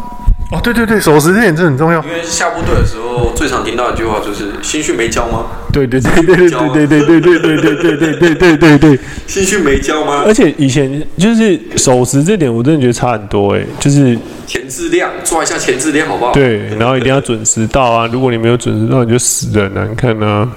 [0.52, 2.04] 哦，对对对，守时这点真的很重要。
[2.04, 10.24] 因为下部队的时候，最常听到一句话就是“新训没教吗？”对对对对对对对对对对对对对对对对，新训没教吗？
[10.26, 16.34] 而且以前就是守时这点，我真的觉得差很多哎，就是前置量抓一下前置量好不好？
[16.34, 18.06] 对，然后一定要准时到啊！
[18.12, 20.52] 如果你没有准时到，你就死的很难看啊！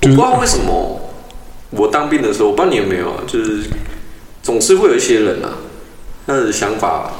[0.00, 1.00] 我不知道为什么
[1.72, 3.64] 我当兵的时候，我不知道你有没有啊，就是。
[4.44, 5.50] 总是会有一些人啊，
[6.26, 7.10] 他的想法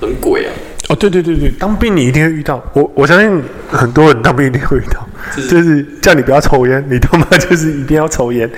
[0.00, 0.52] 很鬼啊。
[0.88, 2.62] 哦，对对对对，当兵你一定会遇到。
[2.72, 8.48] 我我相信很多人当兵一定会遇到，就是、就是叫你不要抽烟，你他妈就是一定要抽烟。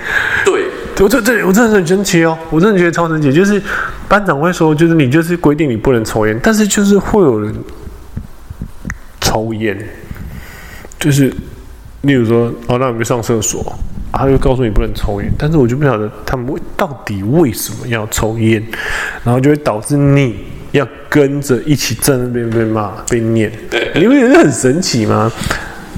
[0.45, 0.65] 对，
[0.99, 3.33] 我这这我真的很神奇哦，我真的觉得超神奇。
[3.33, 3.59] 就是
[4.07, 7.55] 班长会说，就是你就是规定你不能抽烟，但是就是会有人
[9.21, 9.75] 抽烟，
[10.99, 11.33] 就是
[12.01, 13.75] 例如说，哦，那我们上厕所。
[14.19, 18.61] 他就告诉你不能抽烟，但是我就不晓得他们为到底为什么要抽烟，
[19.23, 20.35] 然后就会导致你
[20.71, 23.49] 要跟着一起在那边被骂、被念，
[23.95, 25.31] 你不觉得很神奇吗？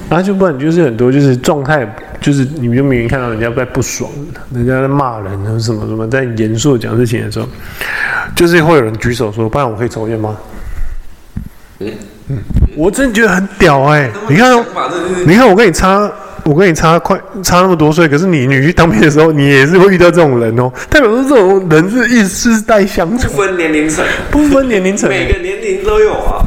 [0.07, 1.87] 然后就不然就是很多就是状态，
[2.19, 4.11] 就是你们就明明看到人家在不爽，
[4.53, 7.47] 人家在骂人，或什么什么，在严肃讲事情的时候，
[8.35, 10.37] 就是会有人举手说：“不然我可以抽烟吗？”
[11.79, 11.91] 嗯
[12.27, 12.37] 嗯，
[12.75, 14.11] 我真的觉得很屌哎、欸！
[14.29, 14.65] 你看，
[15.25, 16.11] 你看我跟你差。
[16.43, 20.71] 我跟你差快差那么多岁，可是你你去当兵的时候，你也是会遇到这种人哦。
[20.89, 26.45] 代表说这种人是一世代相处，不分年龄层，不分年龄层，每个年龄都有啊。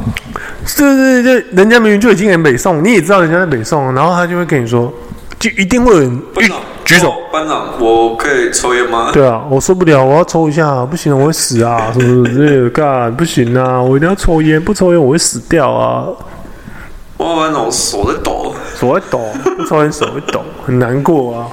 [0.77, 4.91] 对对对，人家明明就已经很北宋，你也知道人家在北宋，然后他就会跟你说，
[5.39, 6.51] 就一定会有人举
[6.83, 9.11] 举手，班长，我可以抽烟吗？
[9.13, 12.33] 对啊，我受不了，我要抽一下，不行，我会死啊，是不是？
[12.33, 16.07] 这个干不行啊，我一定要抽烟，不抽烟我会死掉啊。
[17.17, 18.34] 我班长手在抖，
[18.75, 19.25] 手会抖，
[19.57, 21.47] 不抽烟手会抖，很难过啊，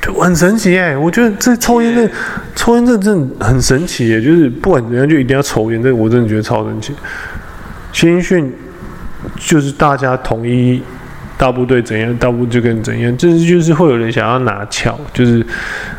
[0.00, 2.08] 就很神奇哎、我觉得这抽烟这
[2.54, 6.92] 抽烟这真的很神奇耶、就是不管怎样就一定要抽烟，这个我真的觉得超神奇。
[7.92, 8.52] 新训
[9.36, 10.82] 就是大家统一
[11.36, 15.44] 大部队怎样，大部队就跟怎样，就是就是会有人想要拿翘，就是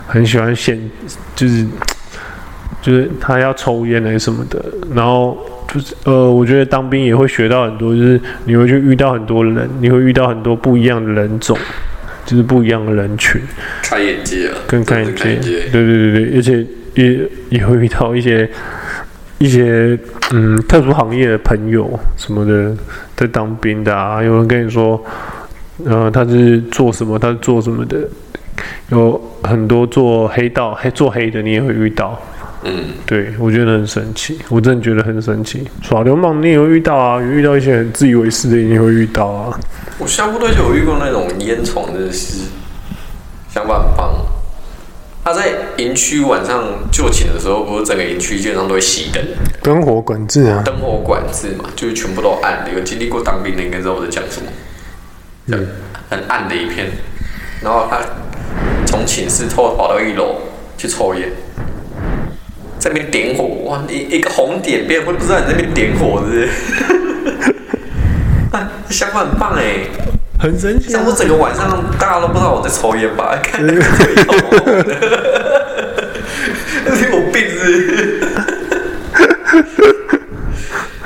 [0.07, 0.79] 很喜欢显，
[1.35, 1.65] 就是
[2.81, 4.63] 就是他要抽烟还是什么的，
[4.93, 5.37] 然后
[5.73, 11.57] 就是呃，我觉得当兵也会学到很多，就是你会去遇到很多人，你会遇到很多不一样的人种，
[12.25, 13.41] 就是不一样的人群，
[13.81, 15.31] 开眼界啊，跟开眼界，
[15.71, 18.49] 对对对对，而且也也会遇到一些。
[19.39, 19.99] 一些
[20.31, 22.73] 嗯特殊行业的朋友什么的，
[23.13, 25.03] 在当兵的啊，有人跟你说，
[25.83, 28.07] 呃，他是做什么，他是做什么的，
[28.89, 32.17] 有很多做黑道黑做黑的，你也会遇到。
[32.65, 35.67] 嗯，对，我觉得很神奇，我真的觉得很神奇。
[35.81, 39.59] 耍流氓你也会遇到啊，有遇到一些很自以为是的，你也会遇到啊。
[39.99, 42.45] 我下部队就有遇过那种烟闯的事，
[43.53, 44.25] 想法很棒。
[45.25, 49.23] 他在营区晚上就寝的时候，不是整个营区基本上都会熄灯，
[49.61, 52.71] 灯火管制啊，灯火管制嘛，就是全部都暗的。
[52.71, 54.47] 有经历过当兵的应该知道我在讲什么，
[55.47, 55.67] 很，
[56.09, 56.91] 很暗的一片。
[57.61, 58.01] 然后他
[58.85, 60.41] 从寝室偷偷跑到一楼
[60.77, 61.31] 去抽烟，
[62.83, 66.49] 在那边点火，哇，一一个红点，别人会不知道你在那边点火，是不是？
[68.51, 69.87] 啊，想法很棒哎。
[70.37, 73.39] 很神奇，像我整个晚上大家都不知道我在抽烟吧？
[73.41, 74.35] 看那个腿痛，
[76.85, 78.19] 那 是有病是？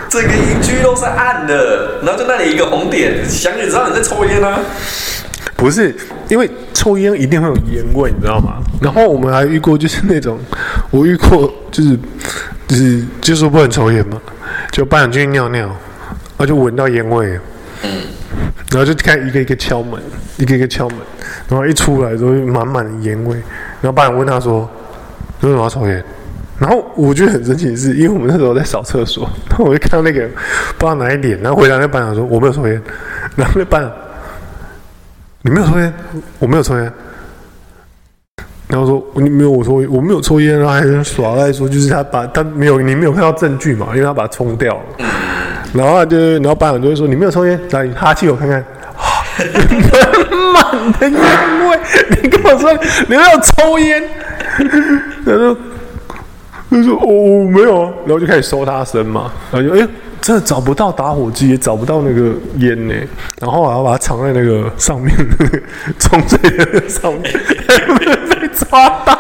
[0.10, 4.60] 整个邻居都是暗的，然后就那里一个红点，想你知道你在抽烟啊？
[5.55, 5.95] 不是，
[6.29, 8.62] 因为抽烟一定会有烟味，你知道吗？
[8.81, 10.38] 然后我们还遇过，就是那种
[10.89, 11.97] 我遇过，就是
[12.67, 14.21] 就是就说不能抽烟嘛，
[14.71, 15.77] 就班长进去尿尿，然
[16.39, 17.39] 后就闻到烟味。
[17.83, 17.89] 嗯。
[18.69, 19.99] 然后就开一个一个敲门，
[20.36, 20.97] 一个一个敲门，
[21.47, 23.33] 然后一出来之后满满的烟味。
[23.81, 24.69] 然后班长问他说
[25.39, 26.03] ：“为什么要抽烟？”
[26.60, 30.27] 然后我觉得很神奇的是，因为我们那时候在扫厕所，然后我就看到那个
[30.77, 32.79] 不知道哪一点，然后回来那班长说：“我没有抽烟。”
[33.38, 33.91] 然后那班长
[35.47, 35.93] ：“你没有抽烟？
[36.39, 36.91] 我没有抽烟。”
[38.67, 43.88] 然后说：“你没有我抽，我没有抽烟。”然后还耍赖说：“就是他把他没有，你没有看到证据嘛？
[43.93, 45.05] 因为他把它冲掉了。”
[45.73, 48.62] 然后就，然后班长就会说：“你没有抽烟，来你哈气我看看，
[50.53, 51.79] 满的烟味。
[52.21, 54.03] 你跟我说你没有抽烟，
[55.25, 55.57] 他说
[56.69, 59.88] 他说哦没有啊，然后就开始搜他身嘛，然后就哎，
[60.21, 62.93] 真的找不到打火机，也找不到那个烟呢。
[63.39, 65.15] 然后我要把它藏在那个上面，
[65.99, 67.34] 冲水的上面，
[68.30, 69.17] 被抓到。”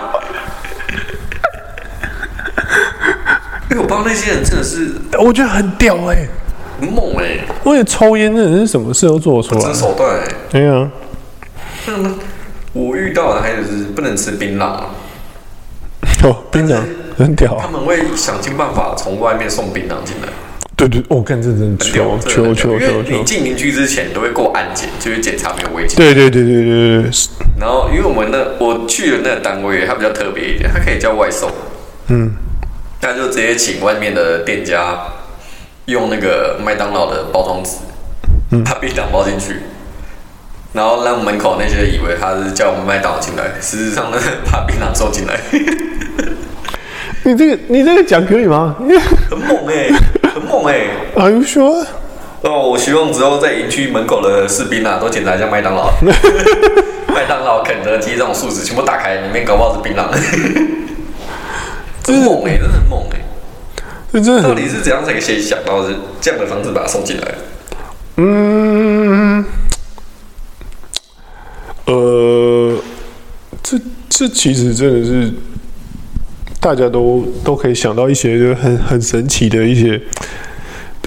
[3.69, 6.29] 因为我帮那些人真的是，我觉得很屌哎、欸，
[6.79, 7.45] 很猛哎、欸！
[7.63, 10.35] 我也抽烟的人是什么事都做得出来，真手段哎、欸。
[10.49, 10.89] 对啊，
[12.71, 14.83] 我遇到的还有是不能吃槟榔
[16.23, 16.79] 哦，槟榔
[17.17, 20.29] 很屌，他们会想尽办法从外面送槟榔进来。
[20.77, 23.01] 对对，我看这真的求求求求！
[23.09, 25.97] 你进营区之前都会过安检，就是检查没有违禁。
[25.97, 27.11] 对对对对对对。
[27.59, 31.51] 然后，因为我们那我去的那个单位，它比较特别一点，它可以叫外送。
[32.09, 32.31] 嗯。
[33.01, 34.99] 他就直接请外面的店家
[35.85, 37.77] 用那个麦当劳的包装纸，
[38.63, 39.55] 把槟榔包进去，
[40.73, 44.17] 然后让门口那些以为他是叫我们麦当劳进来，实际上呢，
[44.51, 45.39] 把槟榔收进来。
[47.23, 48.75] 你这个你这个讲可以吗？
[49.29, 49.93] 很猛哎、欸，
[50.37, 50.89] 很猛哎、欸。
[51.15, 51.85] Are you sure？
[52.41, 55.91] 哦，我希望之后在营区门口的士兵啊，都检查一下麦当劳、
[57.13, 60.07] 麦当劳、肯德基这种数字全部打开，里面搞不好是槟榔。
[62.05, 63.17] 很猛哎、欸，真的很猛哎、
[64.13, 64.21] 欸！
[64.21, 67.27] 真的，到底是怎样才可以先想到是这样的方式把它送进来？
[68.17, 69.43] 嗯，
[71.85, 72.77] 呃，
[73.63, 75.33] 这这其实真的是
[76.59, 79.99] 大家都都可以想到一些就很很神奇的一些。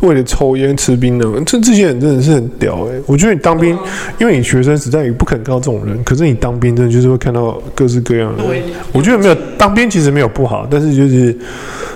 [0.03, 3.03] 为了抽烟吃槟榔，这这些人真的是很屌哎、欸！
[3.05, 3.79] 我觉得你当兵，
[4.19, 8.63] 因为你学生时代也不可能看到这种人，可是你当兵真的就是会看到各式各样的人。
[8.93, 11.37] 我觉得没有当兵其实没有不好，但是就是，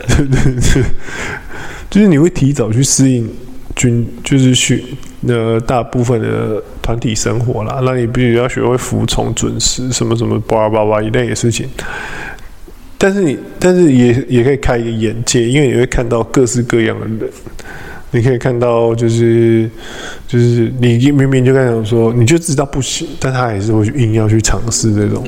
[1.88, 3.26] 就是你会提早去适应
[3.74, 4.84] 军，就是训
[5.26, 11.66] 呃大部分的团体生活啦，那你必须要学会服从、准时，什么什么叭叭叭一类的事情。
[12.96, 17.30] 但是你，但是也也可以开一个眼界，因为你会看到各式各样的人。
[18.10, 19.68] 你可以看到，就是
[20.28, 25.24] 就是你明明就跟他讲说，你就知道不行，但他还是会硬要去尝试这种。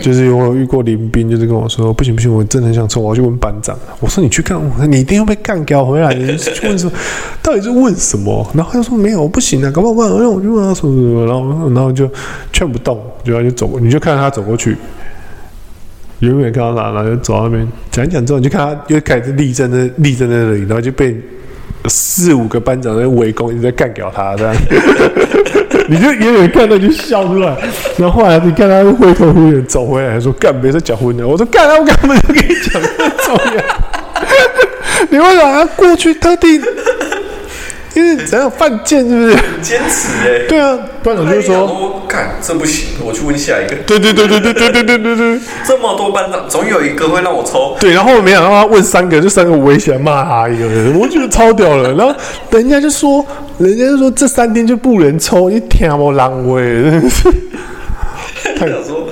[0.00, 3.78] 就是我遇过林斌，就是跟我说不行不行，我真的很想冲，我要去问班长。
[4.00, 4.58] 我说你去干，
[4.90, 6.14] 你一定要被干掉回来。
[6.14, 6.90] 你去问说，
[7.42, 8.50] 到底是问什么？
[8.54, 12.10] 然后他说没有，不行啊，搞不好问，让我就问他什么什么，然后然后就
[12.50, 14.74] 劝不动，就要就走，你就看他走过去，
[16.22, 21.16] 远远看到他，然后就走到那边讲一讲之后，你就看他又开始立正在立正在那里，然后就被。
[21.88, 24.54] 四五个班长在围攻，一直在干掉他，这样，
[25.90, 27.56] 你就远远看到就笑出来。
[27.96, 31.26] 然后后来你看他灰头灰脸走回来，说干没在结婚的。
[31.26, 33.62] 我说干啊，我根本就跟你讲这么重要。
[35.10, 36.60] 你为啥要过去特地？
[37.94, 39.36] 因为怎样犯贱是不是？
[39.60, 40.46] 坚持哎。
[40.48, 43.76] 对啊，班长就是说，干这不行，我去问下一个。
[43.86, 45.40] 对对对对对对对对对对。
[45.66, 47.76] 这么多班长，总有一个会让我抽。
[47.78, 51.92] 对，然后没想到他问三个，就三个围起来骂他一个人，我觉得超屌了。
[51.94, 52.14] 然后
[52.50, 53.24] 人家就说，
[53.58, 57.28] 人家就说这三天就不能抽，你听我狼威，真的是。
[58.56, 59.06] 他想说，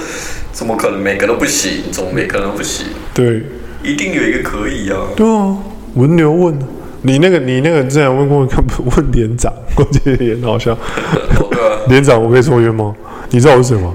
[0.52, 1.82] 怎么可能每个都不行？
[1.90, 2.86] 怎么每个都不行？
[3.12, 3.42] 对，
[3.82, 4.96] 一定有一个可以啊。
[5.16, 5.56] 对啊，
[5.94, 6.58] 轮流问。
[7.02, 8.46] 你那个，你那个之前问过，
[8.96, 10.76] 问连长，我觉得也很好笑。
[11.88, 12.94] 连长，我可以抽烟吗？
[13.30, 13.94] 你知道我是谁吗？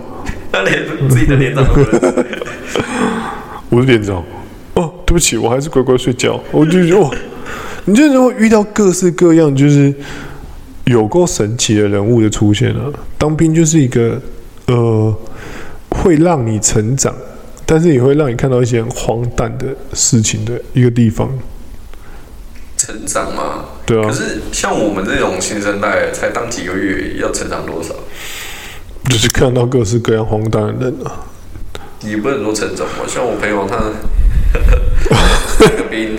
[0.51, 2.25] 他连自己的连长都不认识。
[3.69, 4.23] 我是连长。
[4.73, 6.39] 哦，对不起，我还是乖乖睡觉。
[6.51, 7.11] 我就觉得哇，
[7.85, 9.93] 你就是会遇到各式各样，就是
[10.85, 12.91] 有够神奇的人物的出现了。
[13.17, 14.19] 当兵就是一个
[14.67, 15.15] 呃，
[15.89, 17.13] 会让你成长，
[17.65, 21.29] 但是也会让你看到一些很荒诞的事情的一个地方。
[22.85, 24.07] 成长嘛，对啊。
[24.07, 27.95] 可是像我们这种新生代，才当几个月，要成长多少？
[29.09, 31.25] 就是看到各式各样荒诞的人啊。
[32.01, 33.05] 你不能说成长嘛？
[33.07, 33.77] 像我朋友他，
[35.59, 36.15] 那个兵，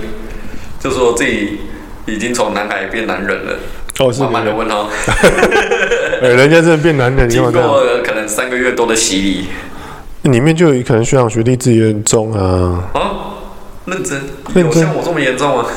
[0.81, 1.61] 就说自己
[2.07, 3.57] 已经从男孩变男人了。
[4.01, 4.89] 哦，是慢慢的问他。
[6.23, 7.53] 哎，人家真的变男人，经过
[8.05, 9.47] 可能三个月多的洗礼，
[10.31, 12.91] 里面就有可能学长学弟自己很重啊。
[12.95, 13.01] 啊？
[13.87, 14.21] 认真？
[14.55, 15.67] 有像我这么严重啊？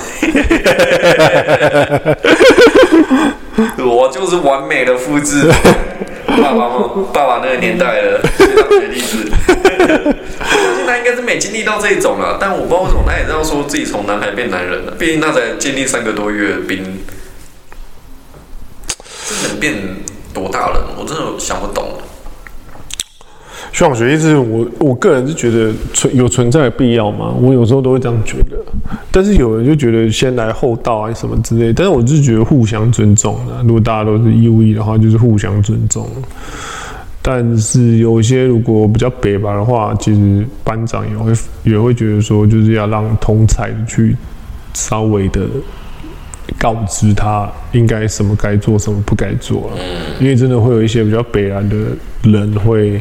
[3.77, 5.47] 我就是完美的复制
[6.25, 6.89] 爸爸吗？
[7.13, 8.47] 爸爸那个年代的学
[8.87, 9.29] 例子。
[9.47, 9.53] 我
[10.77, 14.93] 现在应该是没经历到这一种了，但我不知道为什么他也这样说自己从男孩变男人了。
[14.97, 16.55] 毕竟他才经历三个多月
[19.27, 19.75] 这能变
[20.33, 20.95] 多大了？
[20.97, 22.01] 我真的想不懂。
[23.71, 27.33] 学长学弟制，我我个人是觉得存有存在的必要吗？
[27.39, 28.57] 我有时候都会这样觉得，
[29.11, 33.63] 但是有人就觉得先来后到啊什么之类，但是我是觉得互相尊重的。
[33.63, 36.09] 如果大家都是义务役的话，就是互相尊重。
[37.21, 41.31] 但是有一些如果比较北吧的话，其实班长也会
[41.63, 44.15] 也会觉得说，就是要让同才去
[44.73, 45.41] 稍微的
[46.57, 49.77] 告知他应该什么该做，什么不该做了，
[50.19, 51.75] 因为真的会有一些比较北岸的
[52.23, 52.99] 人会。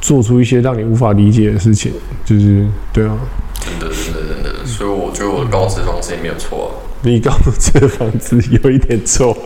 [0.00, 1.92] 做出一些让你无法理解的事情，
[2.24, 3.16] 就是对啊，
[3.60, 6.70] 真的真的真的，所以我觉得我的告知方式也没有错啊。
[7.02, 9.36] 你告知的方式有一点错，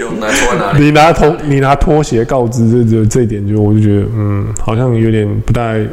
[0.00, 0.84] 有拿错在哪里？
[0.84, 5.86] 你拿拖你拿拖鞋告知这这这一点，就我就觉得嗯，好像有点不太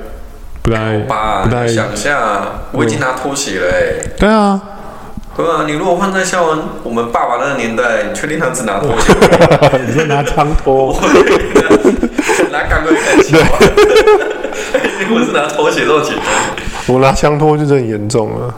[0.63, 4.11] 不太吧，不太想一下，我已经拿拖鞋了哎、欸。
[4.17, 4.61] 对啊。
[5.37, 6.43] 对啊，你如果换在像
[6.83, 9.13] 我们爸爸那个年代，你确定他只拿拖鞋？
[9.87, 10.93] 你说拿枪托？
[12.81, 13.49] 拿钢盔干起来？
[15.13, 16.25] 我是拿拖鞋这么简单。
[16.87, 18.53] 我拿枪托就真严重了。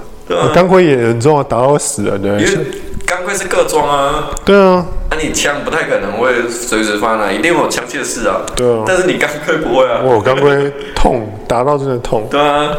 [0.53, 2.39] 钢盔也很重啊，打到会死人的。
[2.39, 2.67] 因为
[3.05, 4.29] 钢盔是各装啊。
[4.45, 4.85] 对啊。
[5.11, 8.41] 那你枪不太可能会随时放那，一定会有枪械室啊。
[8.55, 8.83] 对啊。
[8.87, 10.01] 但是你钢盔不会啊。
[10.03, 12.27] 我钢盔痛，打到真的痛。
[12.31, 12.71] 对啊。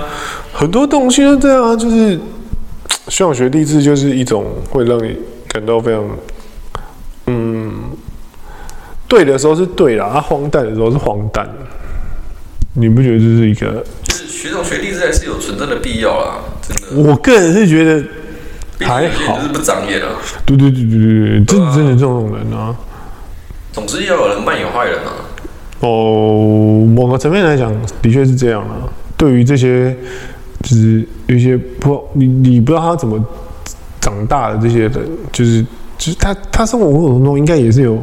[0.52, 2.18] 很多东西都这样啊，就是。
[3.06, 5.14] 学长学励志就是一种会让你
[5.48, 6.02] 感到非常，
[7.26, 7.53] 嗯，
[9.14, 11.48] 对的时候是对啦，啊，荒诞的时候是荒诞。
[12.72, 13.84] 你不觉得这是一个？
[14.02, 17.08] 就是学长学弟制还是有存在的必要啦，真的。
[17.08, 18.04] 我个人是觉得
[18.80, 20.08] 还好，是不长眼啊。
[20.44, 22.74] 对对对对对，真的真的这种人啊，
[23.72, 25.12] 总是要有人扮演坏人啊。
[25.78, 28.90] 哦，某个层面来讲，的确是这样啊。
[29.16, 29.96] 对于这些。
[30.62, 33.22] 就是有一些不，你你不知道他怎么
[34.00, 34.92] 长大的这些人，
[35.30, 35.62] 就是
[35.98, 38.02] 就是他他生活过程中应该也是有，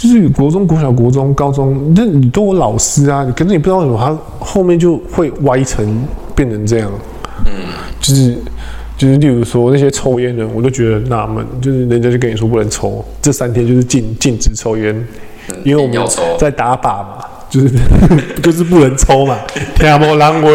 [0.00, 6.02] 就是国中、国小、国中、高中，那你都有老师啊，可是你不知道为什么他后面就会歪成
[6.34, 6.90] 变成这样，
[7.44, 7.52] 嗯，
[8.00, 8.34] 就是
[8.96, 15.06] 就是例如说那些抽烟的人，我都觉得纳闷，就是人家就跟你说不能抽，这三天就是禁禁止抽烟，
[15.64, 17.18] 因为我们在打靶嘛，
[17.50, 17.68] 就是
[18.42, 19.36] 就是不能抽嘛，
[19.74, 20.48] 听无人话。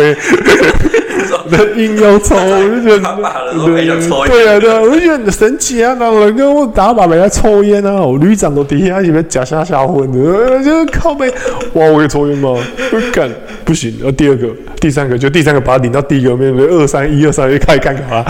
[1.52, 3.00] 那硬要抽，我就觉得
[4.28, 5.96] 对啊对啊，我就觉得很神奇啊！
[6.00, 11.30] 那人跟我打靶，人家抽烟啊，我旅长都底下里面假瞎瞎混的，就是靠背。
[11.74, 12.58] 哇，我可以抽烟吗？
[12.90, 13.30] 不敢，
[13.64, 13.94] 不行。
[14.00, 14.48] 然后第二个、
[14.80, 18.24] 第三个，就第三个把他领到第一个面，二三一二三就开始干嘛？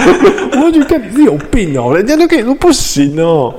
[0.61, 3.53] 我就觉得你是有病哦，人家都跟你说不行哦。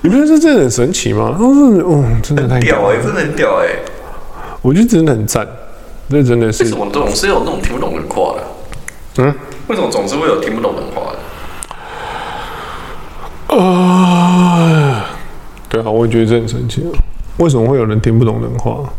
[0.00, 1.36] 你不觉得这真的很神奇吗？
[1.40, 3.68] 嗯，哦，真的太屌哎，真的很屌哎，
[4.60, 5.46] 我觉得真的很赞。
[6.08, 8.42] 这真的是为什么总是有那种听不懂人话的？
[9.22, 9.34] 嗯，
[9.68, 11.12] 为什么总是会有听不懂人话
[13.48, 13.56] 的？
[13.56, 15.06] 啊，
[15.68, 16.84] 对啊，我也觉得这很神奇。
[17.38, 18.92] 为什么会有人听不懂人话？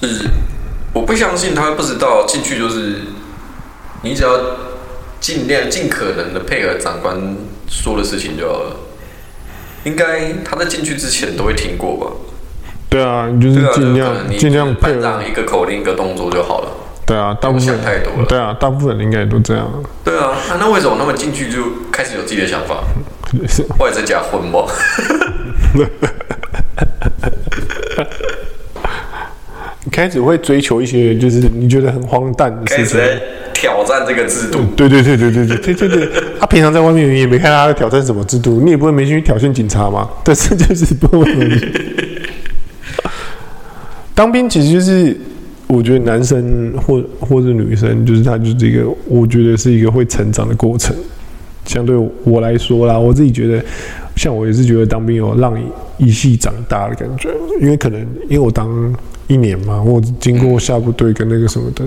[0.00, 0.28] 是
[0.92, 3.00] 我不相信他不知道进去就是
[4.02, 4.30] 你只要
[5.20, 7.36] 尽量尽可能的配合长官
[7.68, 8.76] 说的事情就好了。
[9.84, 12.12] 应该他在进去之前都会听过吧？
[12.88, 16.68] 对啊，你就是尽量尽量配合一个口令一个动作就好了。
[17.06, 18.26] 对啊，大部分想太多了。
[18.28, 19.66] 对啊，大部分人应该也都这样。
[20.04, 21.58] 对啊，那那为什么那么进去就
[21.92, 22.82] 开始有自己的想法？
[23.78, 24.64] 或者在假混吗？
[29.90, 33.00] 开始会追求一些就是你觉得很荒诞的事情，
[33.52, 34.60] 挑战这个制度。
[34.76, 36.08] 对对对对对对对对对。
[36.38, 40.08] 他平常在外面你也没看他在挑战什么制度，你也不会没去挑衅警察吗？
[40.22, 41.26] 但是就是不会。
[44.18, 45.16] 当兵其实就是，
[45.68, 50.92] 我觉得男生或或者女生，就是他就是一个，我觉得是一个会成长的过程。
[51.64, 51.94] 相对
[52.24, 53.64] 我来说啦，我自己觉得，
[54.16, 55.56] 像我也是觉得当兵有让
[55.98, 57.28] 一系长大的感觉，
[57.60, 58.92] 因为可能因为我当
[59.28, 61.84] 一年嘛，我经过下部队跟那个什么的，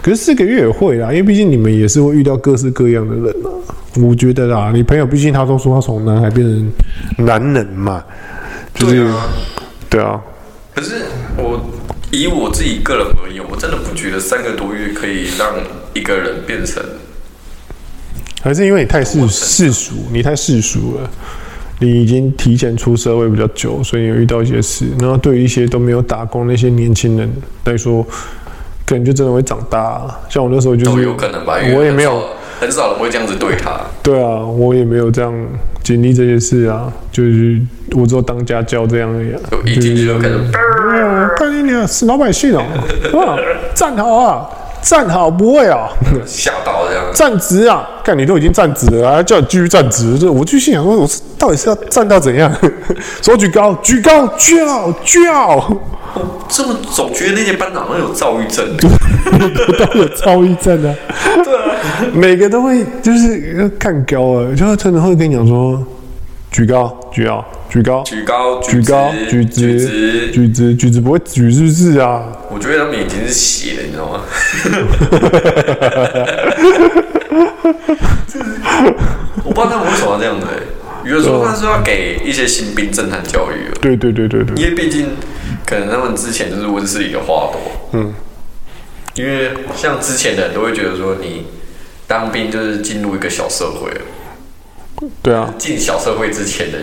[0.00, 3.50] 可是四个月也会啦，因为毕竟你们也是会遇到各式各样的人啊。
[4.00, 8.04] 我觉得啦，你朋友毕竟他都说他从男孩变成男人嘛，
[8.72, 9.04] 就是。
[9.90, 10.20] 对啊
[10.76, 11.06] 可是
[11.38, 11.58] 我
[12.10, 15.54] 以我自己个人而言，我真的不觉得三个多月可以让
[15.94, 16.82] 一个人变成，
[18.42, 21.10] 还是因为你太世世俗，你太世俗了，
[21.80, 24.84] 你已经提前出社会比较久，所以有遇到一些事。
[25.00, 27.32] 然后对于一些都没有打工那些年轻人
[27.64, 28.06] 来说，
[28.84, 30.06] 可能就真的会长大。
[30.28, 32.35] 像我那时候就是有可能吧，我也没有。
[32.58, 33.78] 很少人会这样子对他。
[34.02, 35.32] 对啊，我也没有这样
[35.82, 37.60] 经历这些事啊，就是
[37.94, 39.34] 我只有当家教这样而已。
[39.70, 40.38] 一进去就开始，
[41.36, 42.62] 看你俩是老百姓哦，
[43.20, 43.36] 啊，
[43.74, 44.48] 站好啊，
[44.88, 45.88] 站好，不会啊，
[46.24, 52.54] 吓到这样，站直啊，看你都已经站直了，还叫你继续站直，这我就心想说，我是到底是要站到怎样？
[53.20, 55.76] 手举高，举高，叫叫。
[56.48, 60.94] 这么总觉得那些班长都有躁郁症， 都有躁郁症啊！
[61.44, 61.62] 对啊，
[62.14, 65.84] 每个都会就是看高啊，就真的会跟你讲说，
[66.52, 72.22] 举高，举高，举高，举高，举高，举直，举直，举直不会举是不是啊？
[72.56, 74.24] 我觉得他们眼睛是斜的，你知道吗？
[79.44, 80.46] 我不知道他们为什么要这样子。
[81.04, 83.68] 有时候他是要给一些新兵震撼教育。
[83.80, 85.10] 对对对对对，因为毕竟。
[85.66, 88.14] 可能他们之前就是温室里的花朵，嗯，
[89.14, 91.46] 因为像之前的人都会觉得说，你
[92.06, 93.90] 当兵就是进入一个小社会，
[95.22, 96.78] 对啊，进小社会之前的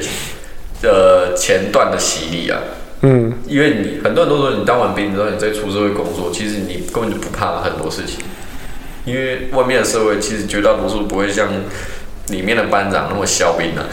[0.81, 2.59] 呃前段的洗礼啊，
[3.03, 8.19] 嗯，因为你很多人都说你当完兵之后你再出社会工作，其实你根本就不怕很多事情，
[9.05, 11.47] 因为外面的社会其实绝大多数不会像。
[12.27, 13.83] 里面的班长那么肖兵呢？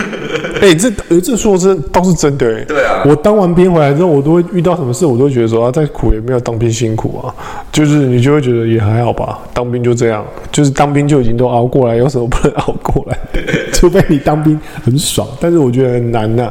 [0.62, 7.28] 哎、这呃，这说真倒是真的、对啊，我当完兵回来之后，我都会遇到什么事，我都会觉得说啊，再苦也没有当兵辛苦啊。
[7.70, 13.18] 就是你就会觉得也还好吧，当兵就这样，就是当兵就已经都熬过来，有什么不能熬过来？
[13.74, 16.50] 除非你当兵很爽，但是我觉得很难呐、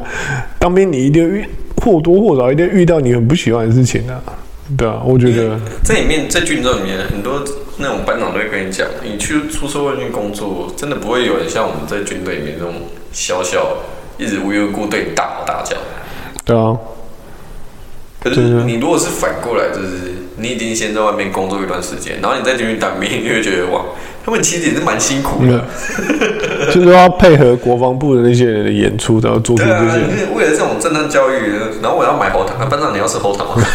[0.59, 1.43] 当兵你一定遇
[1.83, 4.21] 或多或少一定遇到你很不喜欢的事情啊。
[4.77, 7.43] 对啊，我觉得在里面在军中里面很多
[7.77, 12.73] 那种班长都会跟你讲，你去出社会去工作，真的不会有人像我们在军队里面那种
[13.11, 13.77] 小小
[14.17, 15.75] 一直无缘无故对你大吼大叫。
[16.45, 16.77] 对啊。
[18.21, 23.81] 可是你如果是反过来，就是你已经先在外面工作一段时间，然后你再进去当兵，你会觉得哇，
[24.25, 25.65] 他们其实也是蛮辛苦的，
[26.73, 29.73] 就是要配合国防部的那些人的演出，然后做出这些。
[29.75, 29.99] 啊，
[30.35, 31.35] 为了这种震撼教育，
[31.81, 33.63] 然后我要买喉糖，班长你要吃喉糖吗？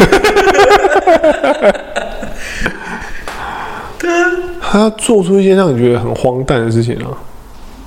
[4.60, 7.08] 他做出一些让你觉得很荒诞的事情啊，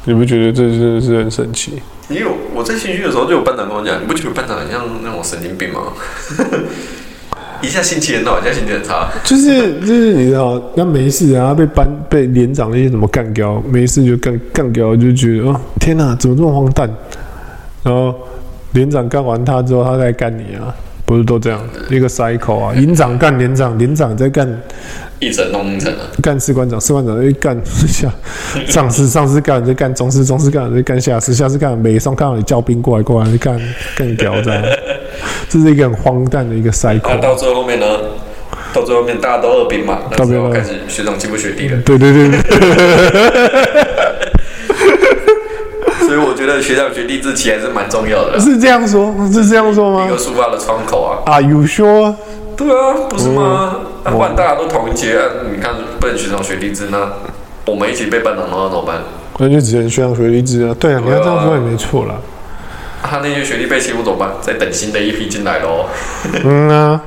[0.05, 1.73] 你不觉得这真的是很神奇？
[2.07, 5.93] 你有我在新训的时候就有班长跟我讲，你不觉得班长很像那种神经病吗？
[7.61, 9.09] 一下心情很好，一下心情很差。
[9.23, 16.89] 就是就是你知道，那没事啊，被班被连长那些什么干掉，没事就干干掉，就觉得哦天哪，怎么这么荒诞？
[17.83, 18.13] 然后
[18.73, 20.73] 连长干完他之后，他再干你啊，
[21.05, 21.59] 不是都这样
[21.89, 22.73] 一个 cycle 啊？
[22.75, 24.61] 营长干连长，连长再干。
[25.19, 25.93] 一层弄一层
[26.23, 28.11] 干士官长，士官长再干下
[28.65, 33.59] 上司，上司干再干中士，中士干再干下士，下士干每上看到你叫兵过来过来干
[33.95, 34.63] 干屌这样，
[35.49, 37.09] 这是一个很荒诞的一个 cycle。
[37.09, 37.85] 啊，到最后面呢？
[38.73, 41.77] 到最后面大家都二兵嘛，到最后开始学长欺负学弟了。
[41.81, 42.39] 对对对对。
[46.07, 48.39] 所以我觉得学长学弟制其实还是蛮重要的。
[48.39, 49.13] 是这样说？
[49.31, 50.05] 是这样说吗？
[50.05, 51.19] 一个抒发的窗口啊。
[51.25, 52.15] 啊，有说。
[52.55, 53.77] 对啊，不是吗？
[54.03, 55.17] 那换大家都同一届，
[55.53, 57.09] 你看不能学长学弟制，那
[57.65, 58.97] 我们一起被班长骂怎么办？
[59.39, 60.75] 那就只能学长学弟制啊。
[60.79, 62.15] 对啊，你要这样说也没错啦。
[63.03, 64.29] 他那些学弟被欺负怎么办？
[64.41, 65.85] 再等新的一批进来喽。
[66.43, 67.01] 嗯啊，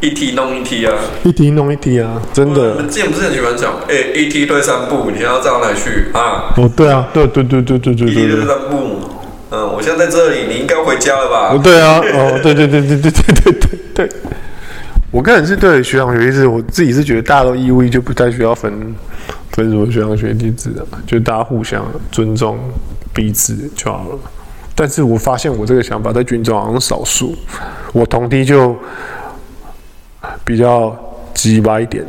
[0.00, 2.70] 一梯弄一梯啊，一梯弄一梯啊，真的。
[2.70, 6.52] 我们之前不是很喜欢讲，哎，一梯退三步，你要这样来去啊？
[6.56, 8.10] 哦，对啊，对对对对对对对。
[8.10, 9.00] 一梯退三步，
[9.50, 11.54] 嗯，我现在在这里，你应该回家了吧？
[11.54, 14.10] 哦，对啊，哦，对对对对对对对对对。
[15.10, 18.94] 我个人是对学长学弟制，我自己是觉得大家都义务，就不太需要分
[19.52, 21.82] 分什么学长学弟制的，就大家互相
[22.12, 22.58] 尊重
[23.14, 24.18] 彼此就好了。
[24.80, 27.34] 但是我发现我这个想法在军中好像少数，
[27.92, 28.76] 我同梯就
[30.44, 30.96] 比较
[31.34, 32.04] 鸡巴一点，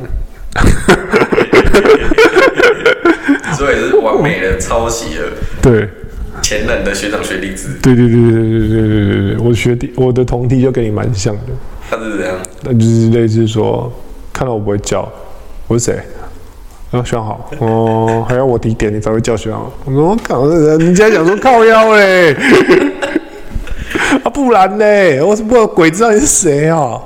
[3.58, 5.32] 所以是完美的抄袭了。
[5.64, 5.90] 对，
[6.44, 7.70] 前任的学长学弟制。
[7.82, 8.86] 对对对对对对对对
[9.34, 11.42] 对，我学弟我的同梯就跟你蛮像的。
[11.90, 12.36] 他是怎样？
[12.62, 13.92] 那就是类似说，
[14.32, 15.12] 看到我不会叫，
[15.66, 16.00] 我是谁？
[16.92, 19.72] 要选好哦，还要我提点你才会叫选好。
[19.86, 22.36] 我说我靠，你竟然讲说靠腰嘞？
[24.24, 25.22] 啊，不然嘞？
[25.22, 27.00] 我是不知道鬼知道你是谁啊？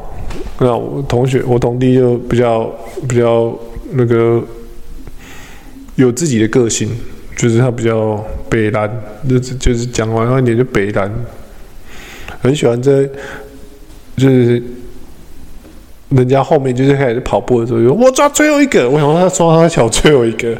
[0.59, 2.71] 那我同学，我同弟就比较
[3.09, 3.53] 比较
[3.91, 4.41] 那个
[5.95, 6.89] 有自己的个性，
[7.35, 8.89] 就是他比较北烂，
[9.27, 11.11] 就是就是讲完一点就北烂，
[12.41, 13.07] 很喜欢在。
[14.15, 14.61] 就是
[16.09, 20.53] 人家后面就是开始跑步的时候，就我抓最后一个，我想说他抓他小最后一个，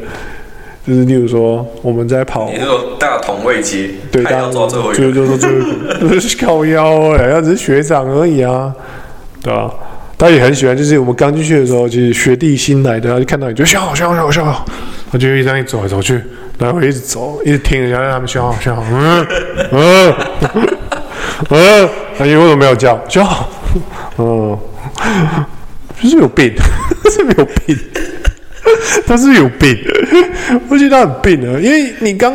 [0.86, 8.74] 就是例如说我们在跑，你说大同位阶，对，他要抓最后一个，就就说最后一个，是靠腰哎，他只是学长而已啊，
[9.42, 9.70] 对吧？
[10.16, 14.64] 他也很喜欢，就是我们刚进去的时候，就是学弟新来的，他就看到你就笑好笑好笑好，
[15.12, 16.20] 他就一直在走来走去，
[16.58, 19.26] 来回一直走，一直听人家让他们笑好笑好，嗯
[19.72, 20.14] 嗯。
[21.50, 22.98] 嗯，他为什么没有叫？
[23.08, 23.26] 笑，
[24.18, 24.56] 嗯，
[26.02, 26.52] 就 是有病，
[27.10, 27.78] 是没有病，
[29.06, 29.76] 他是有病，
[30.68, 32.32] 我觉得他很病啊，因为你刚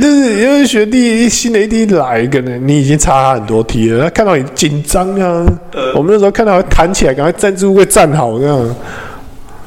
[0.00, 5.46] 就是因为学弟新的一梯来一个呢，你已经差他很多题了，他看到你紧张啊，
[5.94, 8.76] 我们那时候看到他弹起来，赶快站住，会站好这样。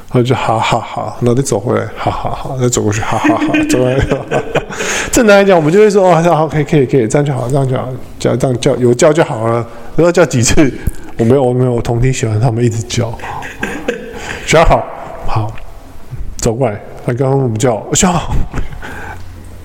[0.07, 3.99] 他就好好好，然后再走回来，好好好，再走过去，好好好，走回来。
[5.11, 9.55] 正常来讲，我们就会说，哦，好，可以，可以，可以，这样就好，这样就好，叫这样叫有叫就好了。
[9.97, 10.71] 然后叫几次，
[11.17, 13.17] 我没有，我没有，我同梯喜欢他们一直叫，
[14.45, 14.85] 学好，
[15.27, 15.55] 好，
[16.37, 16.79] 走过来。
[17.05, 18.35] 他刚刚我们叫，学好，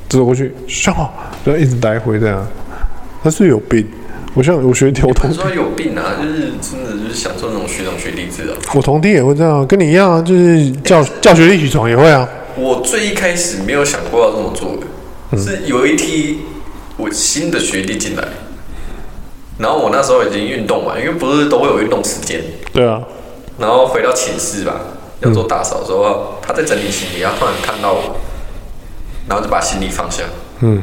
[0.09, 1.13] 走过去，学好，
[1.45, 2.47] 然后一直来回这样，
[3.25, 3.87] 他是有病。
[4.33, 8.55] 我像我学弟，我同说有病啊，就是真的就是享受那种学长学弟制啊。
[8.75, 12.29] 我同弟也会这样，跟你一样啊，就是叫叫学弟起床也会啊。
[12.57, 14.87] 我最一开始没有想过要这么做的，
[15.33, 16.43] 嗯、是有一批
[16.97, 18.23] 我新的学弟进来，
[19.61, 22.43] 然后我那时候已经运动嘛，因为不是都会有运动时间。
[22.73, 23.01] 对啊。
[23.59, 24.81] 然后回到寝室吧，
[25.21, 28.17] 要做打扫的时候，嗯、他在整理行李，他突然看到我，
[29.29, 30.25] 然后就把行李放下，
[30.61, 30.83] 嗯，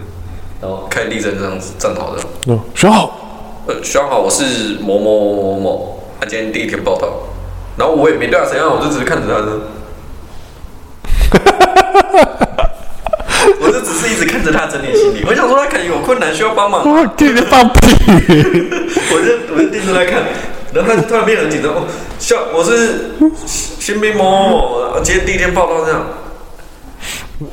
[0.62, 3.64] 然后开始立正这样子站好的，嗯，选好。
[3.66, 7.12] 呃，选好，我是某某某某某，他今天第一天报道，
[7.78, 9.42] 然后我也没对他怎样，我就只是看着他
[13.88, 17.78] 只是一直看着他整理行李，我想说他可能有困难需要帮忙，我天天放屁，
[19.12, 20.24] 我就我就盯着他看，
[20.74, 21.86] 然后他就突然变得很紧张，哦，
[22.20, 23.12] 校我是
[23.46, 24.50] 新兵某某
[24.94, 26.06] 某，今天第一天报道这样。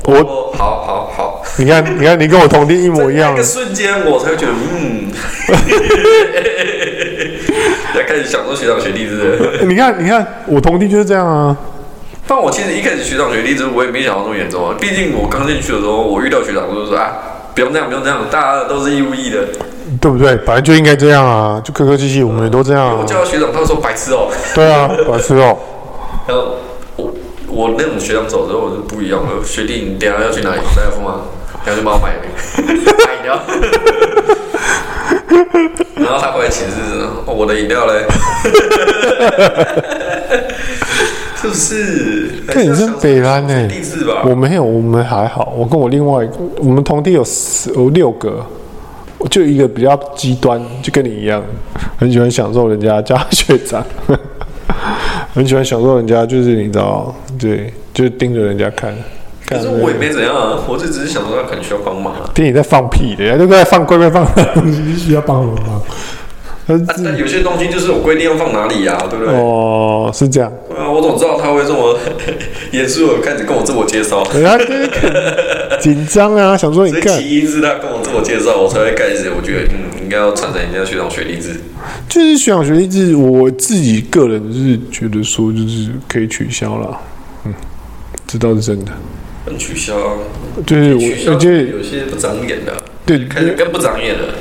[0.05, 3.33] 我好好好，你看，你看，你跟我同弟一模一样。
[3.33, 5.11] 那个瞬间，我才会觉得，嗯，
[7.93, 9.63] 要开始享受学长学弟是。
[9.67, 11.55] 你看，你看，我同弟就是这样啊。
[12.27, 14.75] 但我其实一开始学长学弟制，我也没想到那么严重啊。
[14.79, 17.13] 毕竟我刚进去的时候，我遇到学长就是说啊，
[17.53, 19.45] 不用这样，不用这样，大家都是义务役的，
[20.01, 20.35] 对不对？
[20.37, 22.97] 本来就应该这样啊，就客客气气，我们也都这样啊。
[22.99, 24.29] 我叫学长，他说白痴哦。
[24.53, 25.57] 对啊，白痴哦。
[26.27, 26.55] 然后。
[26.97, 27.11] 我
[27.47, 29.43] 我那种学长走之后，我就不一样了。
[29.45, 30.61] 学弟，你等下要去哪里？
[30.75, 31.21] 大夫吗？
[31.65, 33.39] 然后就帮我买，买饮料。
[35.95, 36.73] 然后他回来寝室，
[37.25, 38.05] 哦，我的饮料嘞？
[41.45, 42.29] 是不是？
[42.47, 43.69] 看你是北兰呢？
[44.23, 45.53] 我没有，我们还好。
[45.55, 48.45] 我跟我另外一个，我们同地有四有六个，
[49.29, 51.43] 就一个比较极端，就跟你一样，
[51.97, 53.83] 很喜欢享受人家加学长，
[55.33, 58.93] 很喜欢享受人家，就是你知道，对，就是盯着人家看。
[59.47, 62.31] 可是我也没怎样啊，我就只是想说他可能需要帮忙啊。
[62.33, 64.25] 听你在放屁的，都在放乖乖放
[64.55, 65.81] 东西， 需要帮忙吗？
[66.67, 69.35] 啊、但有些东西就是我规定要放哪里呀、啊，对不对？
[69.35, 70.51] 哦，是这样。
[70.75, 71.95] 啊，我怎么知道他会这么
[72.73, 74.23] 严肃的开始跟我自我介绍？
[75.79, 77.19] 紧张啊， 想说你看。
[77.19, 79.29] 起因是他跟我自我介绍，我才会开始。
[79.29, 81.59] 我觉得嗯，应该要传承一下学长学弟制。
[82.09, 86.99] 就是学长学弟制，我自己个人是觉得说，就是可以取消了。
[87.45, 87.53] 嗯，
[88.25, 88.91] 这倒是真的。
[89.45, 90.13] 能取消、啊？
[90.65, 92.73] 就是我，我觉得有些不长眼的，
[93.05, 94.33] 对，开始更不长眼了。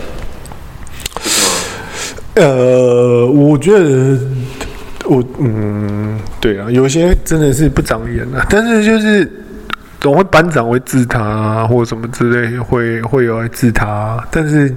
[2.34, 4.18] 呃，我觉得
[5.04, 9.30] 我嗯，对啊，有些真的是不长眼啊，但是就是
[10.00, 14.22] 总会班长会治他啊，或者什么之类，会会有来治他。
[14.30, 14.74] 但是，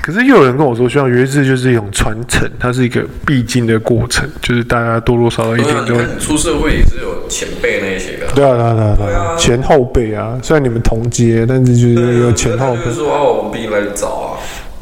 [0.00, 12.84] 可是又有人跟我说，学长学弟制就是一种传承，它是一个必经的过程，就是大家多多少少一点都会出社会也是有前辈那些的，对啊，对啊，对啊，对啊，前后辈啊，虽然你们同阶，但是就是有前后辈。
[12.86, 14.31] 就是说哦，我们比你来找啊。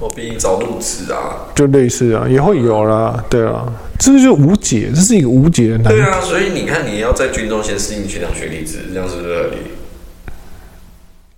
[0.01, 6.01] 我比你早入职啊，就类似啊，也会有啦，对啊，这就无解，这是一个无解的难题。
[6.01, 9.57] 对啊，所以你看，你要在军中先适应学长学弟制，这样是不是合理？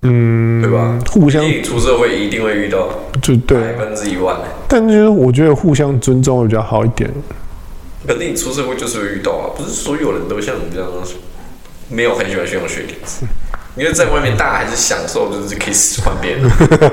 [0.03, 0.97] 嗯，对吧？
[1.11, 2.89] 互相出社会一定会遇到，
[3.21, 4.37] 就对百分之一万。
[4.69, 7.11] 但就是我觉得互相尊重会比较好一点。
[8.07, 10.89] 肯定你出社会就是会遇到啊，不是所有人都像你这样，
[11.89, 13.27] 没有很喜欢学长学弟制。
[13.75, 16.43] 因为在外面，大家还是享受，就是可以使唤别人。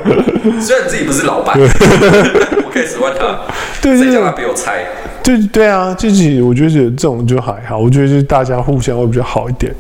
[0.61, 3.41] 虽然自己不是老板， 我可以使唤他。
[3.81, 4.85] 对，谁叫他比我菜？
[5.21, 7.77] 对对啊，自己我觉得这种就还好。
[7.77, 9.75] 我觉得就是大家互相会比较好一点。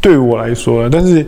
[0.00, 1.24] 对于我来说，但是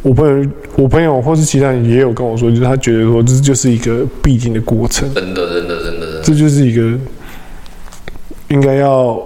[0.00, 5.12] 我朋友、我朋友或是其他人也有跟我说，就是他觉得说这就是一个必经的过程。
[5.14, 6.98] 真的，真的，真的，这就是一个
[8.48, 9.22] 应该要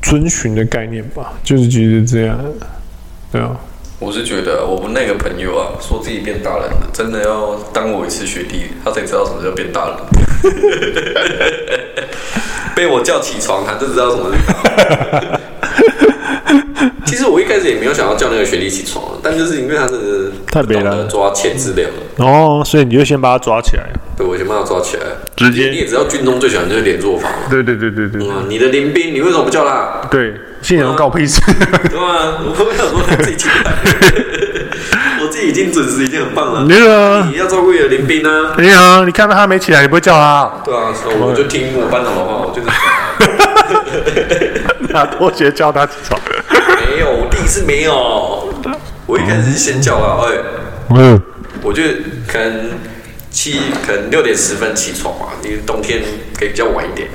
[0.00, 1.32] 遵循的概念吧？
[1.42, 2.38] 就是觉得这样，
[3.32, 3.58] 对啊。
[4.00, 9.96] 我是觉得我们那个朋友啊，说自己变大人了，真的要当我一次学弟，他才知道什么叫变大人。
[12.76, 14.62] 被我叫起床，他就知道什么是大
[15.18, 15.40] 人。
[17.04, 23.82] 其实我一开始也没有想要叫那个学弟起床，但就是因为他是太懂得抓前置量了哦，所以你就先把他抓起来。
[24.16, 25.02] 对，我先把他抓起来，
[25.36, 25.70] 直接。
[25.70, 27.48] 你也知道军中最喜欢就是连坐法嘛。
[27.50, 28.22] 对对对对对。
[28.22, 30.02] 嗯，你的林兵，你为什么不叫他？
[30.08, 31.40] 对，现场告屁事。
[31.90, 33.54] 对啊，我不想说他自己起来。
[35.20, 36.66] 我自己已经准时，已经很棒了。
[36.66, 38.54] 对啊，你要照顾你的林斌啊。
[38.56, 40.62] 对啊，你看到他没起来，你不会叫他？
[40.64, 42.68] 对啊，所以我就听我班长的话，我就是。
[44.92, 46.18] 拿拖鞋叫他起床。
[46.50, 48.48] 没有，我第一次没有。
[49.06, 50.32] 我一开始是先叫他，哎，
[50.90, 51.20] 嗯，
[51.62, 51.82] 我就
[52.26, 52.70] 可能。
[53.30, 56.00] 七可能六点十分起床嘛，因为冬天
[56.36, 57.08] 可以比较晚一点。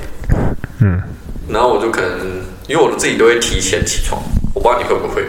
[0.80, 1.02] 嗯，
[1.48, 4.22] 然后我就可能，因为我自己都会提前起床，
[4.54, 5.22] 我不知道你会不会。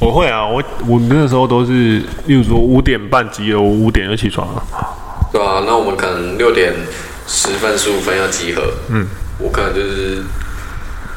[0.00, 4.62] 我会啊，我我那个时候都是，例如说五点半集合，我五点就起床了。
[5.32, 6.72] 对啊，那我们可能六点
[7.26, 8.62] 十分十五分要集合。
[8.88, 9.06] 嗯，
[9.38, 10.22] 我可能就是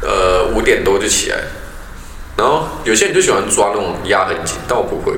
[0.01, 1.37] 呃五点多就起来，
[2.35, 5.15] 然后有些人就喜欢抓那种压很紧，但我不会，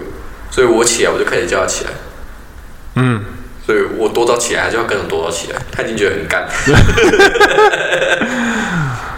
[0.51, 1.91] 所以我起来我就开始叫他起来。
[2.95, 3.23] 嗯。
[3.66, 5.57] 所以我多早起来，他就要跟着多早起来。
[5.72, 6.45] 他已经觉得很干，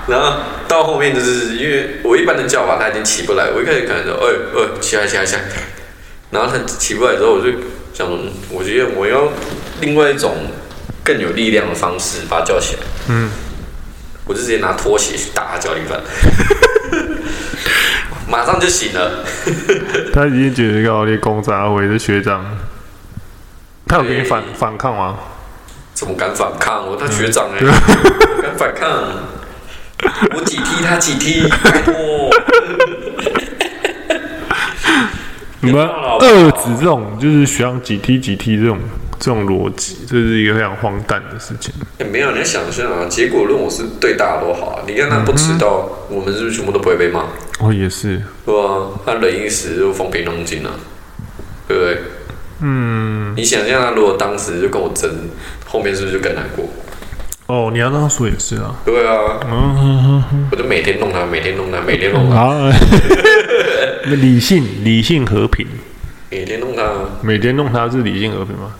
[0.07, 0.37] 然后
[0.67, 3.49] 到后面就是因为我一般的叫法他已经起不来。
[3.49, 5.41] 我一开始可能说：“哎、欸、哎、欸，起来起来起来。”
[6.31, 7.51] 然后他起不来之后，我就
[7.93, 8.19] 想说
[8.51, 9.31] ：“我觉得我要
[9.81, 10.35] 另外一种
[11.03, 13.29] 更有力量的方式把他叫起来。”嗯，
[14.25, 15.99] 我就直接拿拖鞋去打他脚底板，
[18.29, 19.25] 马上就醒了。
[20.13, 22.45] 他已经觉得要立功，砸回的学长。
[23.87, 25.17] 他有给你反反抗吗？
[25.93, 26.85] 怎么敢反抗？
[26.85, 27.65] 我他学长哎、欸，
[28.41, 28.89] 敢反抗？
[30.35, 31.93] 我几踢他几踢，拜托。
[35.61, 38.77] 你们二子这种就是学长几踢几踢这种
[39.17, 41.73] 这种逻辑，这是一个非常荒诞的事情。
[41.97, 44.83] 也、欸、没有，你要想象啊，结果论我是对大家都好啊。
[44.85, 47.25] 你看他不迟到，嗯、我们是不是全部都不会被骂？
[47.59, 50.71] 哦，也是，对啊，他忍一时就风平浪静了，
[51.67, 52.01] 对不对？
[52.61, 55.09] 嗯，你想象他如果当时就跟我争，
[55.65, 56.65] 后面是不是就更难过？
[57.47, 58.75] 哦，你要这样说也是啊。
[58.85, 62.35] 对啊，嗯我就每天弄他，每天弄他，每天弄他。
[62.37, 62.73] 啊，
[64.07, 65.67] 理性理性和平，
[66.31, 66.91] 每天弄他，
[67.21, 68.73] 每天弄他是理性和平吗？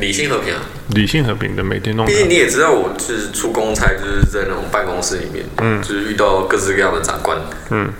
[0.00, 0.60] 理性和平啊，
[0.94, 2.06] 理性和平的每天弄。
[2.06, 7.36] 毕竟你也知道，我就是出公差，就是在那种办公室里面，嗯，就是遇到各式各样的长官，
[7.70, 7.90] 嗯。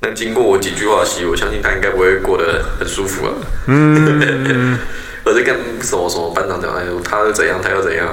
[0.00, 3.32] 那经过我几句话洗，我相信他应该不会过得很舒服啊。
[3.66, 4.78] 嗯。
[5.24, 8.08] 我在跟什么什么班长讲，哎，他又怎样，他又怎样。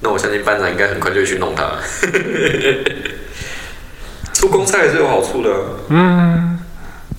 [0.00, 1.72] 那我相信班长应该很快就会去弄他。
[4.32, 5.50] 出公差也是有好处的。
[5.88, 6.58] 嗯。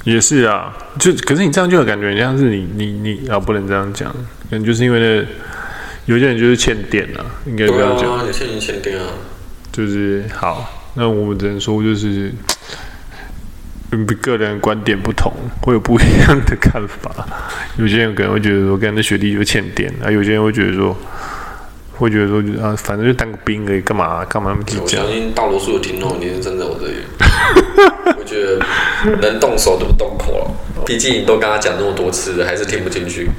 [0.04, 4.12] 也是啊，就可是你这样就有感觉，像是你你你啊，不能这样讲，
[4.50, 5.26] 可能就是因为那
[6.06, 8.16] 有些人就是欠电啊，应该这样讲。
[8.16, 9.08] 啊，有些人欠电啊。
[9.72, 12.34] 就是好，那我们只能说就是，嗯，
[14.04, 15.32] 个人观点不同，
[15.62, 17.12] 会有不一样的看法。
[17.78, 20.98] 有些人可能会觉得说，跟那学弟就欠点啊，有些人会觉得说。
[21.98, 24.82] 会觉得说啊，反正就当个兵而已，干嘛干嘛那么计较？
[24.82, 26.96] 我相信大多数的听众你是站在我这里。
[28.20, 28.60] 我觉得
[29.22, 30.52] 能动手就不动口了，
[30.86, 33.30] 毕竟你都跟他讲那么多次了，还是听不进去。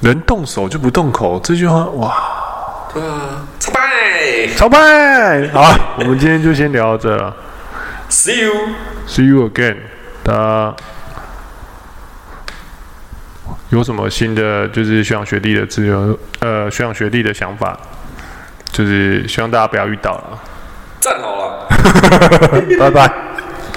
[0.00, 2.12] 能动手就不动口，这句话哇！
[2.92, 5.46] 对啊，超拜，超拜。
[5.52, 7.36] 好，我们今天就先聊到这了。
[8.08, 8.52] See you,
[9.06, 9.76] see you again。
[10.22, 10.76] 大家。
[13.70, 17.76] 有什么新的就是学长学弟的自由呃学长学弟的想法，
[18.70, 20.40] 就是希望大家不要遇到了。
[21.00, 21.68] 站好了，
[22.78, 23.12] 拜拜。